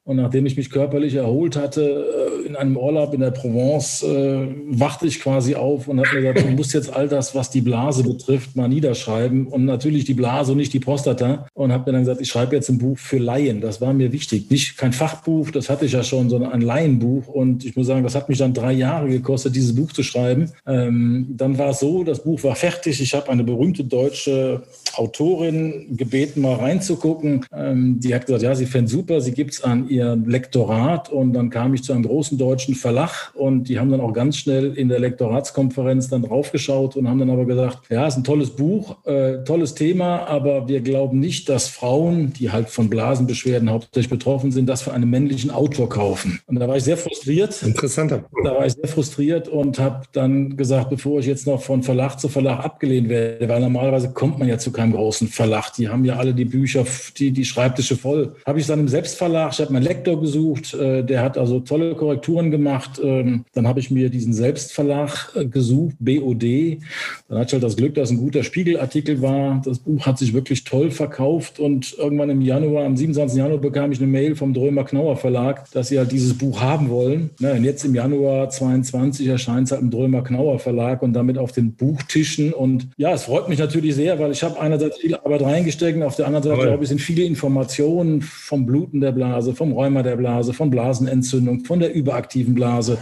Und 0.05 0.15
nachdem 0.15 0.45
ich 0.45 0.55
mich 0.55 0.69
körperlich 0.69 1.15
erholt 1.15 1.57
hatte, 1.57 1.81
äh, 1.83 2.47
in 2.47 2.55
einem 2.55 2.77
Urlaub 2.77 3.13
in 3.13 3.19
der 3.19 3.31
Provence, 3.31 4.01
äh, 4.03 4.47
wachte 4.69 5.07
ich 5.07 5.19
quasi 5.19 5.55
auf 5.55 5.89
und 5.89 5.99
habe 5.99 6.15
mir 6.15 6.21
gesagt, 6.33 6.47
du 6.47 6.55
musst 6.55 6.73
jetzt 6.73 6.93
all 6.93 7.09
das, 7.09 7.35
was 7.35 7.49
die 7.49 7.59
Blase 7.59 8.03
betrifft, 8.03 8.55
mal 8.55 8.69
niederschreiben. 8.69 9.47
Und 9.47 9.65
natürlich 9.65 10.05
die 10.05 10.13
Blase 10.13 10.53
und 10.53 10.57
nicht 10.57 10.71
die 10.71 10.79
Prostata. 10.79 11.47
Und 11.53 11.73
habe 11.73 11.91
mir 11.91 11.97
dann 11.97 12.05
gesagt, 12.05 12.21
ich 12.21 12.29
schreibe 12.29 12.55
jetzt 12.55 12.69
ein 12.69 12.77
Buch 12.77 12.97
für 12.97 13.17
Laien. 13.17 13.59
Das 13.59 13.81
war 13.81 13.93
mir 13.93 14.13
wichtig. 14.13 14.49
Nicht 14.49 14.77
kein 14.77 14.93
Fachbuch, 14.93 15.51
das 15.51 15.69
hatte 15.69 15.85
ich 15.85 15.91
ja 15.91 16.03
schon, 16.03 16.29
sondern 16.29 16.53
ein 16.53 16.61
Laienbuch. 16.61 17.27
Und 17.27 17.65
ich 17.65 17.75
muss 17.75 17.87
sagen, 17.87 18.03
das 18.03 18.15
hat 18.15 18.29
mich 18.29 18.37
dann 18.37 18.53
drei 18.53 18.71
Jahre 18.71 19.09
gekostet, 19.09 19.53
dieses 19.53 19.75
Buch 19.75 19.91
zu 19.91 20.01
schreiben. 20.01 20.49
Ähm, 20.65 21.27
dann 21.35 21.57
war 21.57 21.71
es 21.71 21.81
so, 21.81 22.04
das 22.05 22.23
Buch 22.23 22.43
war 22.43 22.55
fertig. 22.55 23.01
Ich 23.01 23.13
habe 23.13 23.29
eine 23.29 23.43
berühmte 23.43 23.83
deutsche 23.83 24.63
Autorin 24.97 25.95
gebeten, 25.97 26.41
mal 26.41 26.55
reinzugucken. 26.55 27.45
Ähm, 27.53 27.99
die 27.99 28.13
hat 28.13 28.25
gesagt, 28.25 28.43
ja, 28.43 28.55
sie 28.55 28.65
fände 28.65 28.89
super, 28.89 29.21
sie 29.21 29.31
gibt 29.31 29.53
es 29.53 29.63
an 29.63 29.89
ihr 29.89 30.15
Lektorat. 30.15 31.09
Und 31.09 31.33
dann 31.33 31.49
kam 31.49 31.73
ich 31.73 31.83
zu 31.83 31.93
einem 31.93 32.03
großen 32.03 32.37
deutschen 32.37 32.75
Verlag 32.75 33.31
und 33.33 33.69
die 33.69 33.79
haben 33.79 33.91
dann 33.91 34.01
auch 34.01 34.13
ganz 34.13 34.37
schnell 34.37 34.73
in 34.73 34.89
der 34.89 34.99
Lektoratskonferenz 34.99 36.09
dann 36.09 36.23
draufgeschaut 36.23 36.95
und 36.95 37.07
haben 37.07 37.19
dann 37.19 37.29
aber 37.29 37.45
gesagt, 37.45 37.89
ja, 37.89 38.07
ist 38.07 38.17
ein 38.17 38.23
tolles 38.23 38.51
Buch, 38.51 38.97
äh, 39.05 39.43
tolles 39.43 39.75
Thema, 39.75 40.27
aber 40.27 40.67
wir 40.67 40.81
glauben 40.81 41.19
nicht, 41.19 41.49
dass 41.49 41.67
Frauen, 41.67 42.33
die 42.33 42.51
halt 42.51 42.69
von 42.69 42.89
Blasenbeschwerden 42.89 43.69
hauptsächlich 43.69 44.09
betroffen 44.09 44.51
sind, 44.51 44.67
das 44.67 44.81
für 44.81 44.93
einen 44.93 45.09
männlichen 45.09 45.51
Autor 45.51 45.89
kaufen. 45.89 46.39
Und 46.47 46.59
da 46.59 46.67
war 46.67 46.77
ich 46.77 46.83
sehr 46.83 46.97
frustriert. 46.97 47.61
Interessanter. 47.63 48.25
Da 48.43 48.55
war 48.55 48.65
ich 48.65 48.73
sehr 48.73 48.87
frustriert 48.87 49.47
und 49.47 49.79
habe 49.79 50.03
dann 50.13 50.57
gesagt, 50.57 50.89
bevor 50.89 51.19
ich 51.19 51.25
jetzt 51.25 51.47
noch 51.47 51.61
von 51.61 51.83
Verlag 51.83 52.19
zu 52.19 52.29
Verlag 52.29 52.63
abgelehnt 52.63 53.09
werde, 53.09 53.47
weil 53.47 53.59
normalerweise 53.59 54.11
kommt 54.11 54.39
man 54.39 54.47
ja 54.47 54.57
zu 54.57 54.71
keinem 54.71 54.84
großen 54.91 55.27
Verlag. 55.27 55.71
Die 55.73 55.89
haben 55.89 56.05
ja 56.05 56.17
alle 56.17 56.33
die 56.33 56.45
Bücher, 56.45 56.85
die, 57.17 57.31
die 57.31 57.45
Schreibtische 57.45 57.97
voll. 57.97 58.35
Habe 58.45 58.59
ich 58.59 58.67
dann 58.67 58.79
im 58.79 58.87
Selbstverlag, 58.87 59.53
ich 59.53 59.59
habe 59.59 59.73
meinen 59.73 59.83
Lektor 59.83 60.19
gesucht, 60.19 60.73
äh, 60.73 61.03
der 61.03 61.21
hat 61.21 61.37
also 61.37 61.59
tolle 61.59 61.95
Korrekturen 61.95 62.51
gemacht. 62.51 62.99
Ähm, 63.03 63.45
dann 63.53 63.67
habe 63.67 63.79
ich 63.79 63.91
mir 63.91 64.09
diesen 64.09 64.33
Selbstverlag 64.33 65.31
äh, 65.35 65.45
gesucht, 65.45 65.95
BOD. 65.99 66.79
Dann 67.27 67.37
hatte 67.39 67.47
ich 67.47 67.53
halt 67.53 67.63
das 67.63 67.75
Glück, 67.75 67.95
dass 67.95 68.11
ein 68.11 68.17
guter 68.17 68.43
Spiegelartikel 68.43 69.21
war. 69.21 69.61
Das 69.63 69.79
Buch 69.79 70.05
hat 70.05 70.17
sich 70.17 70.33
wirklich 70.33 70.63
toll 70.63 70.91
verkauft 70.91 71.59
und 71.59 71.95
irgendwann 71.97 72.29
im 72.29 72.41
Januar, 72.41 72.85
am 72.85 72.97
27. 72.97 73.37
Januar 73.37 73.59
bekam 73.59 73.91
ich 73.91 73.99
eine 73.99 74.07
Mail 74.07 74.35
vom 74.35 74.53
Drömer 74.53 74.83
Knauer 74.83 75.17
Verlag, 75.17 75.69
dass 75.71 75.89
sie 75.89 75.97
halt 75.97 76.11
dieses 76.11 76.37
Buch 76.37 76.61
haben 76.61 76.89
wollen. 76.89 77.29
Ja, 77.39 77.53
und 77.53 77.63
jetzt 77.63 77.83
im 77.85 77.95
Januar 77.95 78.49
22 78.49 79.27
erscheint 79.27 79.67
es 79.67 79.71
halt 79.71 79.81
im 79.81 79.91
Drömer 79.91 80.23
Knauer 80.23 80.59
Verlag 80.59 81.01
und 81.01 81.13
damit 81.13 81.37
auf 81.37 81.51
den 81.51 81.73
Buchtischen. 81.73 82.53
Und 82.53 82.87
ja, 82.97 83.13
es 83.13 83.23
freut 83.23 83.49
mich 83.49 83.59
natürlich 83.59 83.95
sehr, 83.95 84.19
weil 84.19 84.31
ich 84.31 84.43
habe 84.43 84.59
einerseits 84.75 84.99
viel 84.99 85.15
Arbeit 85.15 85.41
reingesteckt 85.41 85.97
und 85.97 86.03
auf 86.03 86.15
der 86.15 86.27
anderen 86.27 86.43
Seite, 86.43 86.67
glaube 86.67 86.83
ich, 86.83 86.89
sind 86.89 87.01
viele 87.01 87.23
Informationen 87.23 88.21
vom 88.21 88.65
Bluten 88.65 89.01
der 89.01 89.11
Blase, 89.11 89.55
vom 89.55 89.73
Rheuma 89.73 90.03
der 90.03 90.15
Blase, 90.15 90.53
von 90.53 90.69
Blasenentzündung, 90.69 91.65
von 91.65 91.79
der 91.79 91.93
überaktiven 91.93 92.53
Blase. 92.55 92.97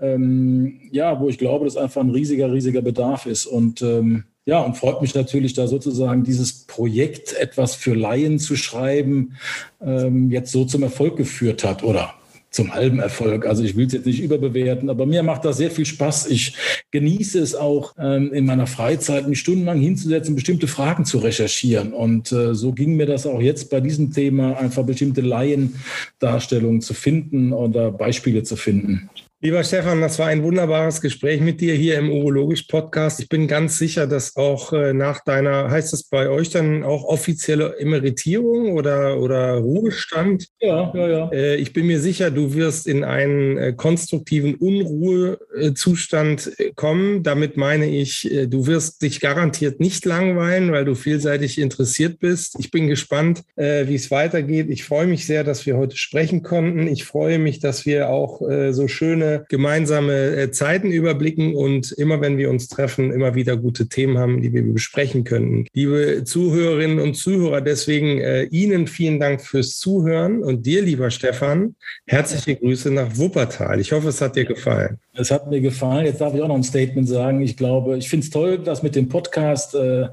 Ähm, 0.00 0.80
ja, 0.90 1.20
wo 1.20 1.28
ich 1.28 1.38
glaube, 1.38 1.64
dass 1.64 1.76
einfach 1.76 2.00
ein 2.00 2.10
riesiger, 2.10 2.52
riesiger 2.52 2.82
Bedarf 2.82 3.26
ist. 3.26 3.46
Und 3.46 3.82
ähm, 3.82 4.24
ja, 4.46 4.60
und 4.60 4.76
freut 4.76 5.02
mich 5.02 5.14
natürlich, 5.14 5.52
da 5.52 5.66
sozusagen 5.66 6.24
dieses 6.24 6.66
Projekt, 6.66 7.34
etwas 7.34 7.74
für 7.74 7.94
Laien 7.94 8.38
zu 8.38 8.56
schreiben, 8.56 9.36
ähm, 9.80 10.30
jetzt 10.30 10.50
so 10.52 10.64
zum 10.64 10.82
Erfolg 10.82 11.16
geführt 11.16 11.62
hat 11.62 11.84
oder 11.84 12.14
zum 12.50 12.74
halben 12.74 12.98
Erfolg. 12.98 13.46
Also 13.46 13.62
ich 13.62 13.76
will 13.76 13.86
es 13.86 13.92
jetzt 13.92 14.06
nicht 14.06 14.20
überbewerten, 14.20 14.90
aber 14.90 15.06
mir 15.06 15.22
macht 15.22 15.44
das 15.44 15.56
sehr 15.56 15.70
viel 15.70 15.86
Spaß. 15.86 16.26
Ich 16.30 16.56
genieße 16.90 17.38
es 17.38 17.54
auch 17.54 17.94
ähm, 17.98 18.32
in 18.32 18.44
meiner 18.44 18.66
Freizeit, 18.66 19.28
mich 19.28 19.38
stundenlang 19.38 19.80
hinzusetzen, 19.80 20.34
bestimmte 20.34 20.66
Fragen 20.66 21.04
zu 21.04 21.18
recherchieren. 21.18 21.92
Und 21.92 22.32
äh, 22.32 22.54
so 22.54 22.72
ging 22.72 22.96
mir 22.96 23.06
das 23.06 23.26
auch 23.26 23.40
jetzt 23.40 23.70
bei 23.70 23.80
diesem 23.80 24.12
Thema, 24.12 24.58
einfach 24.58 24.84
bestimmte 24.84 25.20
Laiendarstellungen 25.20 26.80
zu 26.80 26.94
finden 26.94 27.52
oder 27.52 27.92
Beispiele 27.92 28.42
zu 28.42 28.56
finden. 28.56 29.08
Lieber 29.42 29.64
Stefan, 29.64 30.02
das 30.02 30.18
war 30.18 30.26
ein 30.26 30.42
wunderbares 30.42 31.00
Gespräch 31.00 31.40
mit 31.40 31.62
dir 31.62 31.72
hier 31.72 31.96
im 31.96 32.10
Urologisch-Podcast. 32.10 33.20
Ich 33.20 33.30
bin 33.30 33.48
ganz 33.48 33.78
sicher, 33.78 34.06
dass 34.06 34.36
auch 34.36 34.74
äh, 34.74 34.92
nach 34.92 35.24
deiner, 35.24 35.70
heißt 35.70 35.94
das 35.94 36.02
bei 36.02 36.28
euch 36.28 36.50
dann 36.50 36.84
auch 36.84 37.04
offizielle 37.04 37.78
Emeritierung 37.78 38.72
oder, 38.72 39.18
oder 39.18 39.54
Ruhestand? 39.54 40.46
Ja, 40.60 40.92
ja, 40.94 41.08
ja. 41.08 41.30
Äh, 41.32 41.56
ich 41.56 41.72
bin 41.72 41.86
mir 41.86 42.00
sicher, 42.00 42.30
du 42.30 42.52
wirst 42.52 42.86
in 42.86 43.02
einen 43.02 43.56
äh, 43.56 43.72
konstruktiven 43.72 44.56
Unruhezustand 44.56 46.52
kommen. 46.74 47.22
Damit 47.22 47.56
meine 47.56 47.88
ich, 47.88 48.28
du 48.46 48.66
wirst 48.66 49.00
dich 49.00 49.20
garantiert 49.20 49.80
nicht 49.80 50.04
langweilen, 50.04 50.70
weil 50.70 50.84
du 50.84 50.94
vielseitig 50.94 51.58
interessiert 51.58 52.18
bist. 52.20 52.56
Ich 52.58 52.70
bin 52.70 52.88
gespannt, 52.88 53.42
wie 53.56 53.94
es 53.94 54.10
weitergeht. 54.10 54.68
Ich 54.68 54.84
freue 54.84 55.06
mich 55.06 55.26
sehr, 55.26 55.44
dass 55.44 55.64
wir 55.64 55.78
heute 55.78 55.96
sprechen 55.96 56.42
konnten. 56.42 56.86
Ich 56.86 57.04
freue 57.04 57.38
mich, 57.38 57.60
dass 57.60 57.86
wir 57.86 58.10
auch 58.10 58.40
so 58.70 58.88
schöne 58.88 59.29
gemeinsame 59.48 60.36
äh, 60.36 60.50
Zeiten 60.50 60.90
überblicken 60.90 61.54
und 61.54 61.92
immer, 61.92 62.20
wenn 62.20 62.38
wir 62.38 62.50
uns 62.50 62.68
treffen, 62.68 63.12
immer 63.12 63.34
wieder 63.34 63.56
gute 63.56 63.88
Themen 63.88 64.18
haben, 64.18 64.42
die 64.42 64.52
wir 64.52 64.62
besprechen 64.62 65.24
könnten. 65.24 65.66
Liebe 65.72 66.24
Zuhörerinnen 66.24 66.98
und 66.98 67.14
Zuhörer, 67.14 67.60
deswegen 67.60 68.18
äh, 68.18 68.44
Ihnen 68.44 68.86
vielen 68.86 69.20
Dank 69.20 69.40
fürs 69.40 69.78
Zuhören 69.78 70.42
und 70.42 70.66
dir, 70.66 70.82
lieber 70.82 71.10
Stefan, 71.10 71.74
herzliche 72.06 72.56
Grüße 72.56 72.90
nach 72.90 73.16
Wuppertal. 73.16 73.80
Ich 73.80 73.92
hoffe, 73.92 74.08
es 74.08 74.20
hat 74.20 74.36
dir 74.36 74.44
gefallen. 74.44 74.98
Es 75.12 75.30
hat 75.30 75.50
mir 75.50 75.60
gefallen. 75.60 76.06
Jetzt 76.06 76.20
darf 76.20 76.34
ich 76.34 76.40
auch 76.40 76.48
noch 76.48 76.54
ein 76.54 76.62
Statement 76.62 77.08
sagen. 77.08 77.42
Ich 77.42 77.56
glaube, 77.56 77.96
ich 77.98 78.08
finde 78.08 78.24
es 78.24 78.30
toll, 78.30 78.58
dass 78.58 78.82
mit 78.82 78.94
dem 78.94 79.08
Podcast 79.08 79.74
äh, 79.74 80.08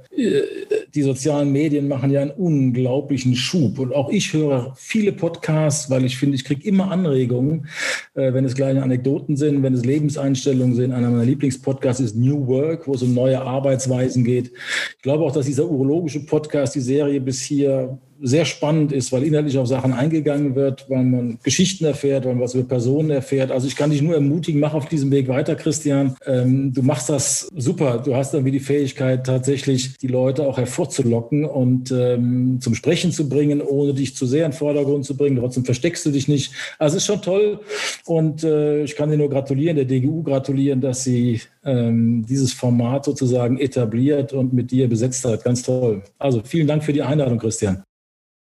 die 0.93 1.01
sozialen 1.01 1.51
Medien 1.51 1.87
machen 1.87 2.11
ja 2.11 2.21
einen 2.21 2.31
unglaublichen 2.31 3.35
Schub. 3.35 3.79
Und 3.79 3.93
auch 3.93 4.09
ich 4.09 4.33
höre 4.33 4.73
viele 4.75 5.13
Podcasts, 5.13 5.89
weil 5.89 6.03
ich 6.03 6.17
finde, 6.17 6.35
ich 6.35 6.43
kriege 6.43 6.67
immer 6.67 6.91
Anregungen, 6.91 7.67
äh, 8.15 8.33
wenn 8.33 8.43
es 8.43 8.55
kleine 8.55 8.81
Anekdoten 9.07 9.37
sind, 9.37 9.63
wenn 9.63 9.73
es 9.73 9.85
Lebenseinstellungen 9.85 10.75
sind. 10.75 10.91
Einer 10.91 11.09
meiner 11.09 11.23
Lieblingspodcasts 11.23 12.01
ist 12.01 12.15
New 12.15 12.45
Work, 12.47 12.87
wo 12.87 12.93
es 12.93 13.03
um 13.03 13.13
neue 13.13 13.41
Arbeitsweisen 13.41 14.23
geht. 14.23 14.51
Ich 14.95 15.01
glaube 15.01 15.23
auch, 15.23 15.31
dass 15.31 15.45
dieser 15.45 15.65
urologische 15.65 16.25
Podcast, 16.25 16.75
die 16.75 16.81
Serie 16.81 17.21
bis 17.21 17.41
hier 17.41 17.97
sehr 18.21 18.45
spannend 18.45 18.91
ist, 18.91 19.11
weil 19.11 19.23
inhaltlich 19.23 19.57
auf 19.57 19.67
Sachen 19.67 19.93
eingegangen 19.93 20.55
wird, 20.55 20.89
weil 20.89 21.03
man 21.03 21.39
Geschichten 21.43 21.85
erfährt, 21.85 22.25
weil 22.25 22.33
man 22.33 22.43
was 22.43 22.55
über 22.55 22.67
Personen 22.67 23.09
erfährt. 23.09 23.51
Also 23.51 23.67
ich 23.67 23.75
kann 23.75 23.91
dich 23.91 24.01
nur 24.01 24.15
ermutigen, 24.15 24.59
mach 24.59 24.73
auf 24.73 24.87
diesem 24.87 25.11
Weg 25.11 25.27
weiter, 25.27 25.55
Christian. 25.55 26.15
Ähm, 26.25 26.73
du 26.73 26.81
machst 26.81 27.09
das 27.09 27.47
super. 27.55 28.01
Du 28.03 28.15
hast 28.15 28.33
dann 28.33 28.45
wie 28.45 28.51
die 28.51 28.59
Fähigkeit, 28.59 29.25
tatsächlich 29.25 29.97
die 29.97 30.07
Leute 30.07 30.43
auch 30.43 30.57
hervorzulocken 30.57 31.45
und 31.45 31.91
ähm, 31.91 32.59
zum 32.61 32.75
Sprechen 32.75 33.11
zu 33.11 33.29
bringen, 33.29 33.61
ohne 33.61 33.93
dich 33.93 34.15
zu 34.15 34.25
sehr 34.25 34.45
in 34.45 34.51
den 34.51 34.57
Vordergrund 34.57 35.05
zu 35.05 35.15
bringen. 35.15 35.37
Trotzdem 35.37 35.65
versteckst 35.65 36.05
du 36.05 36.11
dich 36.11 36.27
nicht. 36.27 36.53
Also 36.79 36.97
es 36.97 37.03
ist 37.03 37.07
schon 37.07 37.21
toll 37.21 37.59
und 38.05 38.43
äh, 38.43 38.83
ich 38.83 38.95
kann 38.95 39.09
dir 39.09 39.17
nur 39.17 39.29
gratulieren, 39.29 39.75
der 39.75 39.85
DGU 39.85 40.23
gratulieren, 40.23 40.81
dass 40.81 41.03
sie 41.03 41.41
ähm, 41.63 42.25
dieses 42.27 42.53
Format 42.53 43.05
sozusagen 43.05 43.59
etabliert 43.59 44.33
und 44.33 44.53
mit 44.53 44.71
dir 44.71 44.87
besetzt 44.87 45.25
hat. 45.25 45.43
Ganz 45.43 45.63
toll. 45.63 46.01
Also 46.17 46.41
vielen 46.43 46.67
Dank 46.67 46.83
für 46.83 46.93
die 46.93 47.01
Einladung, 47.01 47.37
Christian. 47.37 47.83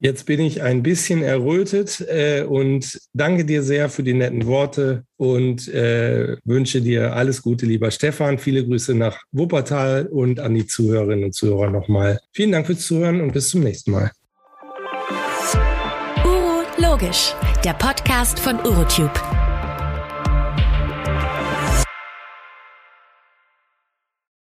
Jetzt 0.07 0.25
bin 0.25 0.39
ich 0.39 0.63
ein 0.63 0.85
bisschen 0.85 1.21
errötet 1.21 2.01
äh, 2.09 2.45
und 2.45 2.97
danke 3.13 3.45
dir 3.45 3.65
sehr 3.65 3.89
für 3.89 4.05
die 4.05 4.15
netten 4.15 4.47
Worte 4.47 5.03
und 5.17 5.67
äh, 5.67 6.37
wünsche 6.45 6.81
dir 6.81 7.17
alles 7.17 7.43
Gute, 7.43 7.67
lieber 7.67 7.91
Stefan. 7.91 8.39
Viele 8.39 8.65
Grüße 8.65 8.95
nach 8.95 9.19
Wuppertal 9.33 10.07
und 10.07 10.39
an 10.39 10.55
die 10.55 10.65
Zuhörerinnen 10.65 11.25
und 11.25 11.35
Zuhörer 11.35 11.73
nochmal. 11.73 12.21
Vielen 12.31 12.53
Dank 12.53 12.69
fürs 12.69 12.87
Zuhören 12.87 13.21
und 13.21 13.33
bis 13.33 13.49
zum 13.49 13.65
nächsten 13.65 13.91
Mal. 13.91 14.13
Uro 16.25 16.63
Logisch, 16.79 17.35
der 17.65 17.73
Podcast 17.73 18.39
von 18.39 18.65
Urotube. 18.65 19.11